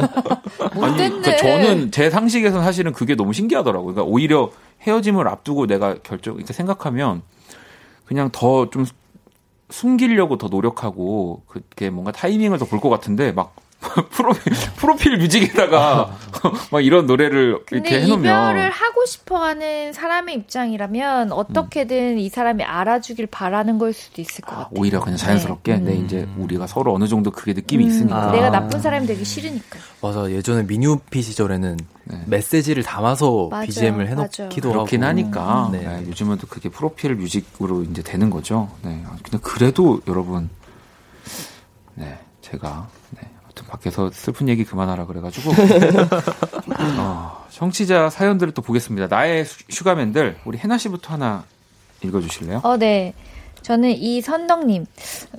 [0.72, 1.08] 아니 못됐네.
[1.20, 3.94] 그러니까 저는 제 상식에서 사실은 그게 너무 신기하더라고요.
[3.94, 4.50] 그러니까 오히려
[4.82, 7.22] 헤어짐을 앞두고 내가 결정 이렇게 생각하면
[8.06, 8.84] 그냥 더 좀
[9.70, 13.54] 숨기려고 더 노력하고 그게 뭔가 타이밍을 더 볼 것 같은데 막
[14.10, 16.16] 프로필 프로필 뮤직에다가
[16.72, 23.26] 막 이런 노래를 근데 이렇게 해놓으면 이별을 하고 싶어하는 사람의 입장이라면 어떻게든 이 사람이 알아주길
[23.26, 24.68] 바라는 걸 수도 있을 것 같아요.
[24.72, 28.80] 오히려 그냥 자연스럽게 네, 이제 우리가 서로 어느 정도 그게 느낌이 음, 있으니까 내가 나쁜
[28.80, 29.78] 사람이 되기 싫으니까.
[30.00, 32.22] 맞아 예전에 미니오피 시절에는 네.
[32.26, 34.08] 메시지를 담아서 맞아요, BGM을.
[34.08, 35.78] 해놓기도 그렇긴 하고 하니까 네.
[35.80, 38.70] 네, 요즘은 또 그게 프로필 뮤직으로 이제 되는 거죠.
[38.82, 39.02] 네.
[39.06, 40.48] 아, 근데 그래도 여러분,
[41.94, 42.95] 네, 제가 네,
[43.68, 45.50] 밖에서 슬픈 얘기 그만하라 그래가지고
[46.98, 49.08] 어, 청취자 사연들을 또 보겠습니다.
[49.08, 51.44] 나의 슈- 슈가맨들 우리 해나 씨부터 하나
[52.02, 52.60] 읽어주실래요?
[52.62, 53.14] 어, 네.
[53.62, 54.86] 저는 이선덕님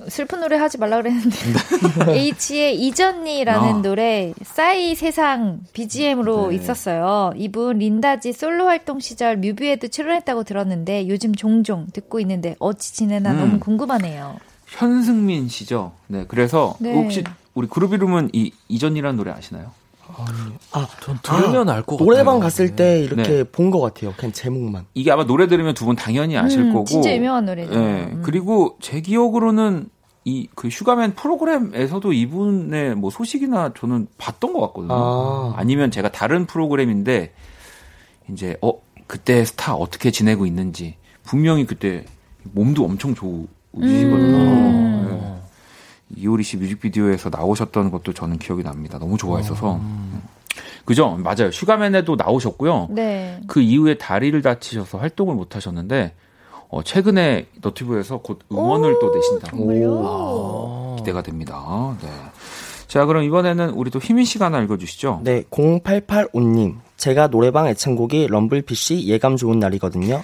[0.08, 1.36] 슬픈 노래 하지 말라 그랬는데
[2.12, 3.80] H의 이전니라는 아.
[3.80, 6.56] 노래 싸이 세상 BGM으로 네.
[6.56, 7.32] 있었어요.
[7.36, 13.38] 이분 린다지 솔로 활동 시절 뮤비에도 출연했다고 들었는데 요즘 종종 듣고 있는데 어찌 지내나 음.
[13.38, 14.36] 너무 궁금하네요.
[14.66, 15.92] 현승민 씨죠.
[16.08, 16.92] 네, 그래서 네.
[16.92, 17.24] 혹시
[17.58, 19.72] 우리 그룹 이름은 이 이전이라는 노래 아시나요?
[20.72, 22.06] 아, 전 들으면 아, 알것 같아요.
[22.06, 23.44] 노래방 갔을 때 이렇게 네.
[23.44, 24.14] 본것 같아요.
[24.16, 24.86] 그냥 제목만.
[24.94, 27.70] 이게 아마 노래 들으면 두 분 당연히 아실 음, 거고 진짜 유명한 노래죠.
[27.74, 28.04] 네.
[28.12, 28.22] 음.
[28.24, 29.88] 그리고 제 기억으로는
[30.24, 34.94] 이 그 Sugar Man 프로그램에서도 이분의 뭐 소식이나 저는 봤던 것 같거든요.
[34.94, 35.54] 아.
[35.56, 37.32] 아니면 제가 다른 프로그램인데
[38.30, 38.72] 이제 어
[39.08, 40.94] 그때 스타 어떻게 지내고 있는지
[41.24, 42.04] 분명히 그때
[42.44, 44.36] 몸도 엄청 좋으시거든요.
[44.36, 45.06] 음.
[45.10, 45.47] 네.
[46.16, 48.98] 이효리 씨 뮤직비디오에서 나오셨던 것도 저는 기억이 납니다.
[48.98, 49.76] 너무 좋아했어서.
[49.76, 50.22] 음.
[50.84, 51.18] 그죠?
[51.18, 51.50] 맞아요.
[51.50, 52.88] 슈가맨에도 나오셨고요.
[52.90, 53.40] 네.
[53.46, 56.14] 그 이후에 다리를 다치셔서 활동을 못 하셨는데
[56.70, 60.96] 어, 최근에 너튜브에서 곧 음원을 또 내신다고 정말요?
[60.98, 61.96] 기대가 됩니다.
[62.02, 62.08] 네.
[62.86, 65.20] 자, 그럼 이번에는 우리 또 희민 씨가 하나 읽어주시죠.
[65.24, 66.76] 네, 0885님.
[66.96, 70.22] 제가 노래방 애창곡이 럼블피쉬 예감 좋은 날이거든요.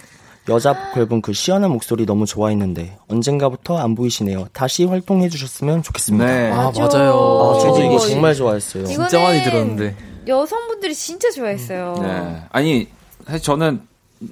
[0.49, 4.47] 여자 보컬 분 그 시원한 목소리 너무 좋아했는데 언젠가부터 안 보이시네요.
[4.53, 6.25] 다시 활동해 주셨으면 좋겠습니다.
[6.27, 6.51] 네.
[6.53, 6.83] 아 맞아.
[6.87, 7.13] 맞아요.
[7.57, 8.85] 아, 저도 이거 이거- 정말 좋아했어요.
[8.87, 9.97] 진짜 많이 들었는데.
[10.27, 11.95] 여성분들이 진짜 좋아했어요.
[12.03, 12.43] 네.
[12.51, 12.89] 아니,
[13.27, 13.83] 사실 저는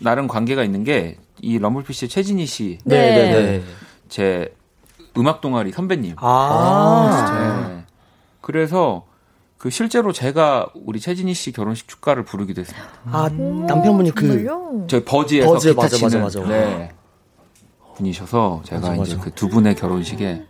[0.00, 2.96] 나름 관계가 있는 게 이 럼블피쉬의 최진희 씨, 네.
[3.16, 3.62] 네, 네.
[4.08, 4.54] 제
[5.18, 6.14] 음악 동아리 선배님.
[6.18, 7.84] 아, 네.
[8.40, 9.02] 그래서
[9.62, 12.88] 그 실제로 제가 우리 최진희 씨 결혼식 축가를 부르기도 했습니다.
[13.04, 14.86] 아, 남편분이 그 정말요?
[14.88, 16.50] 저희 버즈에서 버즈, 기타 맞아, 치는 맞아, 맞아.
[16.52, 16.90] 네.
[17.94, 19.16] 분이셔서 제가 맞아, 이제.
[19.18, 20.42] 그 두 분의 결혼식에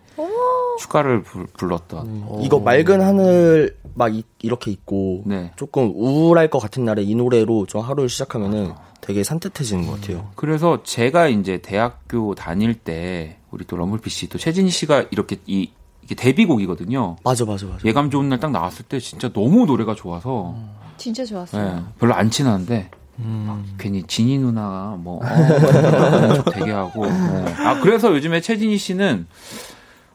[0.79, 2.07] 축가를 불, 불렀던.
[2.07, 2.27] 음.
[2.41, 5.51] 이거 맑은 하늘 막 이, 렇게 있고 네.
[5.57, 10.31] 조금 우울할 것 같은 날에 이 노래로 좀 하루를 시작하면은 되게 산뜻해지는 것 같아요.
[10.35, 15.69] 그래서 제가 이제 대학교 다닐 때 우리 또 럼블피 씨, 또 최진희 씨가 이렇게 이
[16.03, 17.15] 이게 데뷔곡이거든요.
[17.23, 17.79] 맞아, 맞아, 맞아.
[17.85, 20.55] 예감 좋은 날 딱 나왔을 때 진짜 너무 노래가 좋아서
[20.97, 21.75] 진짜 좋았어요.
[21.75, 27.53] 네, 별로 안 친한데 막 괜히 진희 누나가 뭐 어, 되게 하고 네.
[27.59, 29.27] 아 그래서 요즘에 최진희 씨는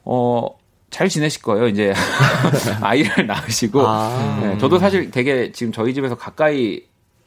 [0.05, 0.49] 어
[0.91, 1.93] 잘 지내실 거예요 이제
[2.81, 4.39] 아이를 낳으시고 아.
[4.41, 6.81] 네, 저도 사실 되게 지금 저희 집에서 가까이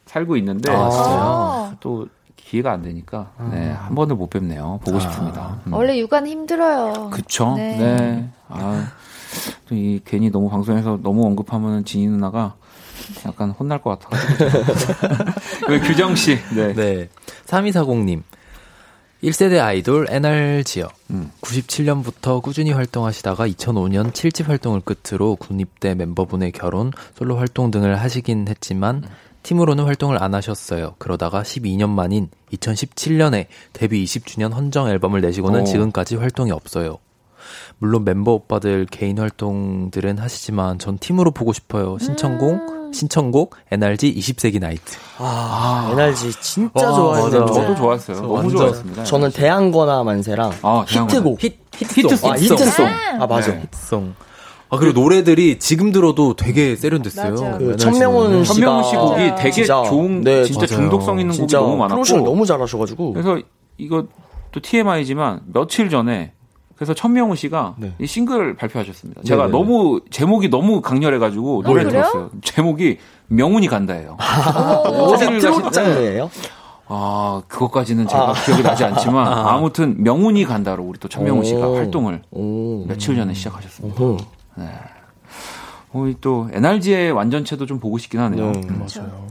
[0.06, 1.18] 살고 있는데 아, 진짜요?
[1.20, 2.08] 아, 또
[2.52, 5.72] 기회가 안 되니까 네, 한 번을 못 뵙네요 보고 싶습니다 음.
[5.72, 7.08] 원래 육아는 힘들어요.
[7.08, 7.78] 그쵸 네.
[7.78, 8.92] 네, 아,
[9.70, 12.54] 또이 괜히 너무 방송에서 너무 언급하면은 진희 누나가
[13.24, 14.50] 약간 혼날 것 같아가지고
[15.66, 16.74] 그 규정 씨 네.
[16.74, 17.08] 네.
[17.46, 18.22] 3240님.
[19.24, 20.88] 1세대 아이돌 NR지요.
[21.10, 21.30] 음.
[21.40, 29.04] 97년부터 꾸준히 활동하시다가 2005년 7집 활동을 끝으로 군입대 멤버분의 결혼, 솔로 활동 등을 하시긴 했지만
[29.42, 30.94] 팀으로는 활동을 안 하셨어요.
[30.98, 35.64] 그러다가 12년 만인 2017년에 데뷔 20주년 헌정 앨범을 내시고는 오.
[35.64, 36.98] 지금까지 활동이 없어요.
[37.78, 41.98] 물론 멤버 오빠들 개인 활동들은 하시지만 전 팀으로 보고 싶어요.
[41.98, 44.96] 신청곡, 신청곡 NRG 20세기 나이트.
[45.18, 47.52] 아, NRG 진짜 와, 좋아했는데 맞아.
[47.52, 48.16] 저도 좋았어요.
[48.18, 48.56] 너무 완전.
[48.56, 49.04] 좋아했습니다.
[49.04, 50.84] 저는 대항거나 만세랑 아.
[50.86, 51.42] 히트곡.
[51.42, 52.30] 히, 히트송.
[52.30, 52.86] 아, 히트송.
[52.86, 53.22] 아.
[53.22, 53.52] 아, 맞아.
[53.52, 53.66] 네.
[53.72, 54.14] 송.
[54.72, 57.58] 아 그리고 노래들이 지금 들어도 되게 세련됐어요.
[57.58, 58.42] 그 천명훈.
[58.42, 59.34] 씨가 천명훈 씨 곡이.
[59.36, 60.66] 되게 진짜, 좋은 네, 진짜 맞아요.
[60.88, 63.12] 중독성 있는 곡이 진짜 너무 많았고 프로모션을 너무 잘하셔가지고.
[63.12, 63.38] 그래서
[63.76, 64.06] 이거
[64.50, 66.32] 또 TMI지만 며칠 전에
[66.74, 67.92] 그래서 천명훈 씨가 네.
[68.00, 69.20] 이 싱글 발표하셨습니다.
[69.24, 69.58] 제가 네네네.
[69.58, 71.90] 너무 제목이 너무 강렬해가지고 노래 그래요?
[72.04, 72.30] 들었어요.
[72.42, 72.96] 제목이
[73.26, 74.16] 명훈이 간다예요.
[74.86, 76.30] 어제 어디를 트롯 가시- 장르예요?
[76.88, 81.76] 아 그것까지는 제가 기억이 나지 않지만 아 무튼 명훈이 간다로 우리 또 천명훈 씨가 오.
[81.76, 82.86] 활동을 오.
[82.86, 84.02] 며칠 전에 시작하셨습니다.
[84.02, 84.16] 어
[84.56, 84.62] 허.
[85.94, 88.52] 어, 또 NRG의 완전체도 좀 보고 싶긴 하네요.
[88.52, 88.62] 네.
[88.70, 89.26] 맞아요.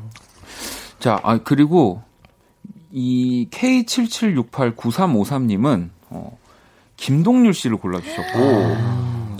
[0.99, 2.03] 자, 아, 그리고
[2.91, 6.37] 이 K77689353님은 어,
[6.97, 8.39] 김동률 씨를 골라주셨고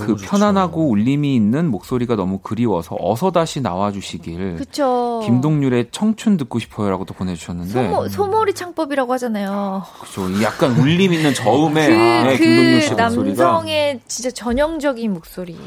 [0.05, 5.21] 그 편안하고 울림이 있는 목소리가 너무 그리워서 어서 다시 나와주시길 그쵸.
[5.25, 9.83] 김동률의 청춘 듣고 싶어요라고 또 보내주셨는데 소모, 소몰이 창법이라고 하잖아요.
[10.01, 15.57] 그죠 이 약간 울림 있는 저음의 그, 네, 김동률 그씨 목소리가 남성의 진짜 전형적인 목소리.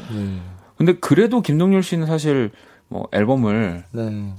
[0.77, 2.51] 근데 그래도 김동률 씨는 사실
[2.87, 4.33] 뭐 앨범을 네.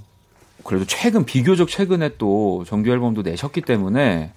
[0.64, 4.32] 그래도 최근 비교적 최근에 또 정규 앨범도 내셨기 때문에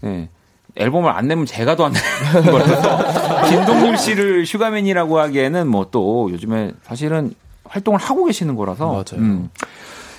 [0.00, 0.28] 네.
[0.76, 6.30] 앨범을 안 내면 제가 더 안 내는 거라서 김동률 씨를 Sugar Man이라고 하기에는 뭐 또
[6.32, 7.32] 요즘에 사실은
[7.64, 9.48] 활동을 하고 계시는 거라서 맞아요.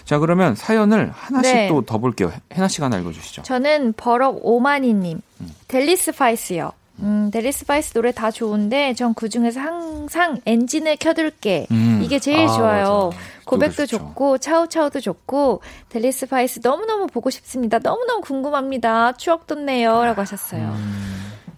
[0.06, 1.68] 자 그러면 사연을 하나씩 네.
[1.68, 2.32] 또 더 볼게요.
[2.54, 3.42] 해나 씨가 하나 읽어주시죠.
[3.42, 5.20] 저는 버럭 오마니님,
[5.68, 6.72] Deli Spice요.
[7.00, 11.68] 음, Deli Spice 노래 다 좋은데 전 그 중에서 항상 엔진을 켜둘게.
[11.72, 12.02] 음.
[12.04, 13.10] 이게 제일 아, 좋아요.
[13.46, 13.98] 고백도 좋죠.
[13.98, 17.80] 좋고 차우차우도 좋고 Deli Spice 너무너무 보고 싶습니다.
[17.80, 19.14] 너무너무 궁금합니다.
[19.14, 20.74] 추억 돋네요 라고 하셨어요.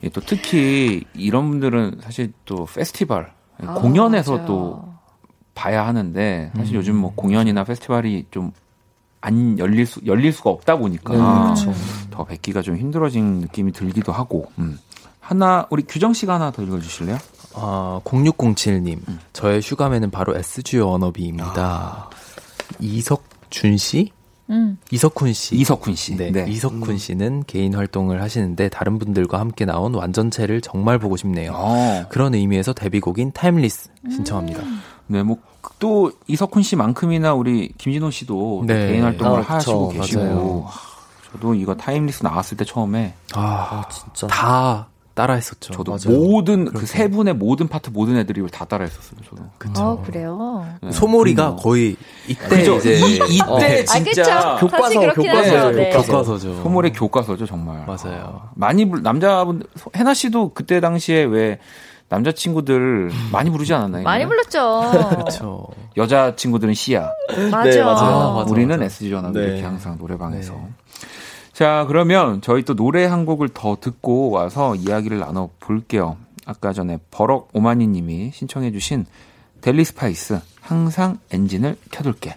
[0.03, 3.31] 예, 또 특히 이런 분들은 사실 또 페스티벌
[3.65, 4.45] 아, 공연에서 맞아요.
[4.47, 4.93] 또
[5.55, 11.13] 봐야 하는데 사실 요즘 뭐 공연이나 페스티벌이 좀 안 열릴 수 열릴 수가 없다 보니까
[11.13, 11.73] 네, 그렇죠.
[12.11, 14.77] 더 뵙기가 좀 힘들어진 느낌이 들기도 하고 음.
[15.27, 17.17] 하나 우리 규정 씨가 하나 더 읽어주실래요?
[17.55, 18.99] 아, 0607님.
[19.33, 22.09] 저의 Sugar Man은 바로 SG 워너비입니다.
[22.79, 24.11] 이석준 씨?
[24.49, 24.77] 음.
[24.91, 25.55] 이석훈 씨.
[25.55, 26.15] 이석훈 씨.
[26.15, 26.45] 네, 네.
[26.47, 31.51] 이석훈 씨는 개인 활동을 하시는데 다른 분들과 함께 나온 완전체를 정말 보고 싶네요.
[31.53, 34.61] 어, 그런 의미에서 데뷔곡인 Timeless 신청합니다.
[35.07, 35.37] 네, 뭐
[35.79, 38.87] 또 이석훈 씨만큼이나 우리 김진호 씨도 또 네.
[38.87, 39.53] 개인 활동을 아, 그쵸.
[39.55, 40.63] 하시고 계시고 맞아요.
[40.67, 40.79] 하,
[41.31, 44.27] 저도 이거 Timeless 나왔을 때 처음에 아, 진짜.
[44.27, 44.87] 다
[45.17, 45.73] 따라했었죠.
[45.73, 46.17] 저도 맞아요.
[46.19, 49.19] 모든 그 세 분의 모든 파트 모든 애들이 이걸 다 따라했었어요.
[49.29, 49.43] 저도.
[49.57, 49.83] 그쵸.
[49.83, 50.65] 어, 그래요.
[50.81, 50.91] 네.
[50.91, 51.55] 소몰이가 음.
[51.59, 51.95] 거의
[52.27, 52.77] 이때 그죠?
[52.77, 53.59] 이제 이, 이때 어.
[53.85, 54.67] 진짜 아, 그쵸.
[54.67, 55.71] 교과서, 교과서.
[55.71, 55.89] 네.
[55.89, 56.11] 교과서.
[56.11, 56.61] 교과서죠.
[56.63, 57.85] 소몰의 교과서죠 정말.
[57.85, 58.41] 맞아요.
[58.55, 59.63] 많이 불 남자분
[59.95, 61.59] 해나 씨도 그때 당시에 왜
[62.09, 64.03] 남자 친구들 많이 부르지 않았나요?
[64.03, 64.91] 많이 불렀죠.
[65.09, 65.67] 그렇죠.
[65.97, 67.09] 여자 친구들은 C야,
[67.51, 67.69] 맞아.
[67.69, 68.15] 네, 맞아요.
[68.17, 68.85] 아, 맞아, 우리는 맞아.
[68.85, 69.41] SG 전화 네.
[69.41, 70.53] 이렇게 항상 노래방에서.
[70.53, 70.67] 네.
[71.57, 76.15] 자 그러면 저희 또 노래 한 곡을 더 듣고 와서 이야기를 나눠 볼게요.
[76.45, 79.07] 아까 전에 버럭 오마니 님이 신청해주신
[79.61, 82.35] Deli Spice 항상 엔진을 켜둘게.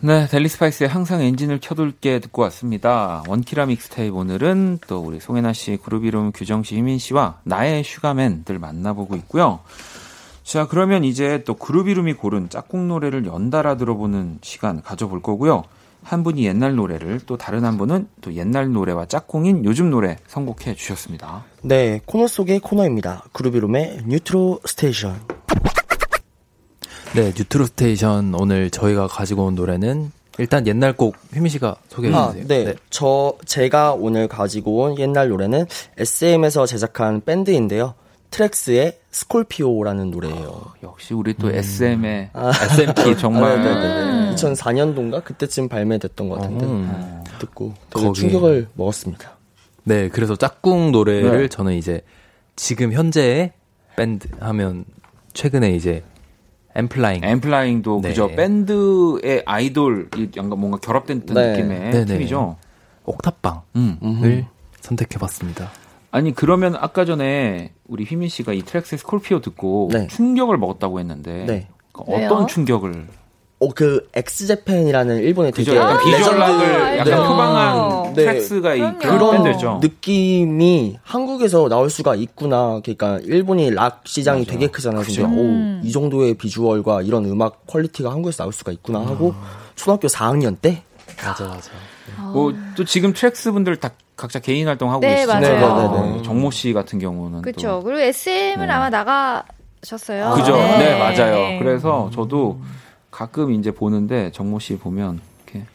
[0.00, 3.22] 네, Deli Spice의 항상 엔진을 켜둘게 듣고 왔습니다.
[3.28, 8.58] 원키라 믹스테이프 오늘은 또 우리 송해나 씨, GroovyRoom 규정 씨, 휘민 씨와 나의 Sugar Man들
[8.58, 9.60] 만나보고 있고요.
[10.44, 15.64] 자, 그러면 이제 또 GroovyRoom이 고른 짝꿍 노래를 연달아 들어보는 시간 가져볼 거고요.
[16.02, 20.74] 한 분이 옛날 노래를 또 다른 한 분은 또 옛날 노래와 짝꿍인 요즘 노래 선곡해
[20.74, 21.44] 주셨습니다.
[21.62, 23.24] 네, 코너 속의 코너입니다.
[23.32, 25.20] GroovyRoom의 newtro station.
[27.14, 32.28] 네, newtro station 오늘 저희가 가지고 온 노래는 일단 옛날 곡 휘민 씨가 소개해 아,
[32.32, 32.46] 주세요.
[32.46, 32.74] 네.
[32.90, 35.66] 저 제가 오늘 가지고 온 옛날 노래는
[35.98, 37.94] SM에서 제작한 밴드인데요.
[38.32, 40.72] TRAX의 Scorpio라는 노래예요.
[40.82, 44.34] 역시 우리 또 SM의 SM키 정말 아, 네네네.
[44.34, 47.24] 2004년도인가 그때쯤 발매됐던 것 같은데 음.
[47.38, 48.20] 듣고 되게 거기.
[48.20, 49.36] 충격을 먹었습니다.
[49.84, 51.48] 네, 그래서 짝꿍 노래를 네.
[51.48, 52.00] 저는 이제
[52.56, 53.52] 지금 현재의
[53.96, 54.84] 밴드 하면
[55.34, 56.02] 최근에 이제
[56.74, 58.08] N.Flying N.Flying도 네.
[58.10, 61.50] 그저 밴드의 아이돌 이 약간 뭔가 결합된 듯한 네.
[61.52, 62.04] 느낌의 네네.
[62.06, 62.56] 팀이죠.
[63.04, 64.46] 옥탑방을 음.
[64.80, 65.70] 선택해봤습니다.
[66.10, 70.06] 아니 그러면 아까 전에 우리 휘민 씨가 이 TRAX의 Scorpio 듣고 네.
[70.06, 71.68] 충격을 먹었다고 했는데 네.
[71.92, 72.24] 그 왜요?
[72.26, 73.06] 어떤 충격을?
[73.60, 75.72] 어, 그 X Japan이라는 일본의 그죠?
[75.72, 77.28] 되게 약간 비주얼락을 레전드- 약간 네.
[77.28, 78.24] 표방한 네.
[78.24, 78.98] 트랙스가 이.
[78.98, 79.78] 그런 밴드죠.
[79.82, 82.80] 느낌이 한국에서 나올 수가 있구나.
[82.82, 84.52] 그러니까 일본이 락 시장이 맞아.
[84.52, 85.02] 되게 크잖아요.
[85.02, 85.22] 그죠.
[85.28, 85.80] 근데 음.
[85.84, 89.34] 오, 이 정도의 비주얼과 이런 음악 퀄리티가 한국에서 나올 수가 있구나 하고
[89.76, 90.82] 초등학교 4학년 때
[91.24, 91.70] 맞아, 맞아.
[92.32, 95.60] 뭐또 지금 트랙스 분들 다 각자 개인 활동하고 네, 계시잖아요.
[95.66, 95.90] 맞아요.
[95.92, 96.22] 네, 네, 네.
[96.22, 97.68] 정모 씨 같은 경우는 그렇죠.
[97.68, 98.72] 또 그리고 SM은 네.
[98.72, 100.34] 아마 나가셨어요.
[100.36, 100.56] 그죠?
[100.56, 100.78] 네.
[100.78, 101.58] 네, 맞아요.
[101.58, 102.60] 그래서 저도
[103.10, 105.66] 가끔 이제 보는데 정모 씨 보면 이렇게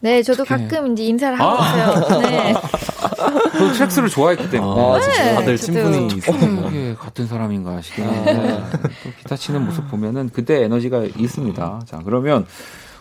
[0.00, 0.68] 네, 저도 어떡해.
[0.68, 1.66] 가끔 이제 인사를 하고 아.
[2.02, 2.20] 있어요.
[2.20, 2.54] 네.
[3.58, 5.72] 저 트랙스를 좋아했기 때문에 아, 네, 다들 저도.
[5.72, 6.68] 친분이 어, 있어요.
[6.68, 8.62] 이게 같은 사람인가 싶긴 한데
[9.02, 11.80] 또 기타 치는 모습 보면은 그때 에너지가 있습니다.
[11.86, 12.46] 자 그러면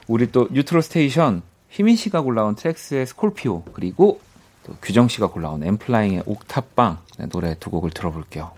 [0.08, 4.20] 우리 또 뉴트로 스테이션 희민 씨가 골라온 트랙스의 스콜피오 그리고
[4.66, 8.52] 또 규정 씨가 골라온 엠플라잉의 옥탑방 네, 노래 두 곡을 들어볼게요.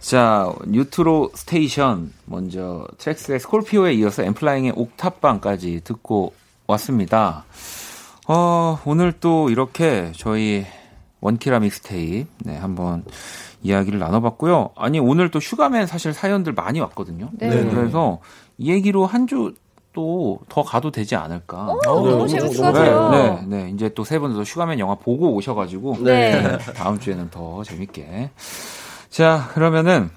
[0.00, 6.34] 자 뉴트로 스테이션 먼저 트랙스의 스콜피오에 이어서 엠플라잉의 옥탑방까지 듣고
[6.66, 7.44] 왔습니다.
[8.26, 10.66] 어, 오늘 또 이렇게 저희
[11.20, 13.04] 원키라 믹스테이프 네, 한번
[13.62, 14.70] 이야기를 나눠봤고요.
[14.76, 17.30] 아니 오늘 또 슈가맨 사실 사연들 많이 왔거든요.
[17.34, 17.48] 네.
[17.48, 18.18] 그래서
[18.51, 19.54] 이 얘기로 한 주
[19.94, 21.66] 또 더 가도 되지 않을까.
[21.66, 23.10] 어, 너무 재밌을 것 너무 같아요.
[23.10, 23.70] 네, 네, 네.
[23.70, 26.56] 이제 또 세 분도 슈가맨 영화 보고 오셔가지고 네.
[26.74, 28.30] 다음 주에는 더 재밌게.
[29.10, 30.08] 자, 그러면은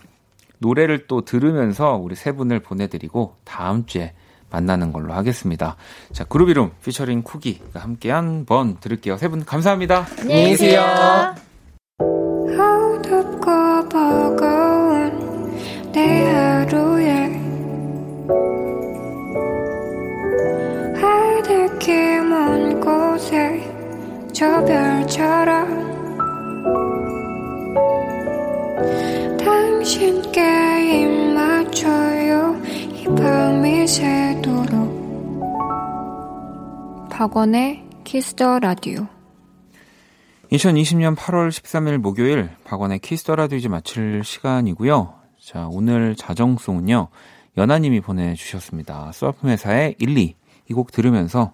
[0.60, 4.14] 노래를 또 들으면서 우리 세 분을 보내드리고 다음 주에
[4.50, 5.76] 만나는 걸로 하겠습니다.
[6.14, 9.18] 자, 그루비룸 피처링 쿠기가 함께한 번 들을게요.
[9.18, 10.06] 세 분 감사합니다.
[10.22, 10.82] 안녕히 계세요.
[15.92, 17.15] 내 하루에
[24.36, 25.96] 저 별처럼
[29.38, 30.42] 당신께
[31.04, 34.76] 입 맞춰요 이 밤이 새도록
[37.10, 39.08] 박원의 키스더 라디오
[40.52, 45.14] 2020년 8월 13일 목요일 박원의 키스 더 라디오 이제 마칠 시간이고요.
[45.42, 47.08] 자, 오늘 자정송은요.
[47.58, 49.12] 연하님이 보내주셨습니다.
[49.14, 50.36] 수아품 회사의 1, 2.
[50.70, 51.54] 이 곡 들으면서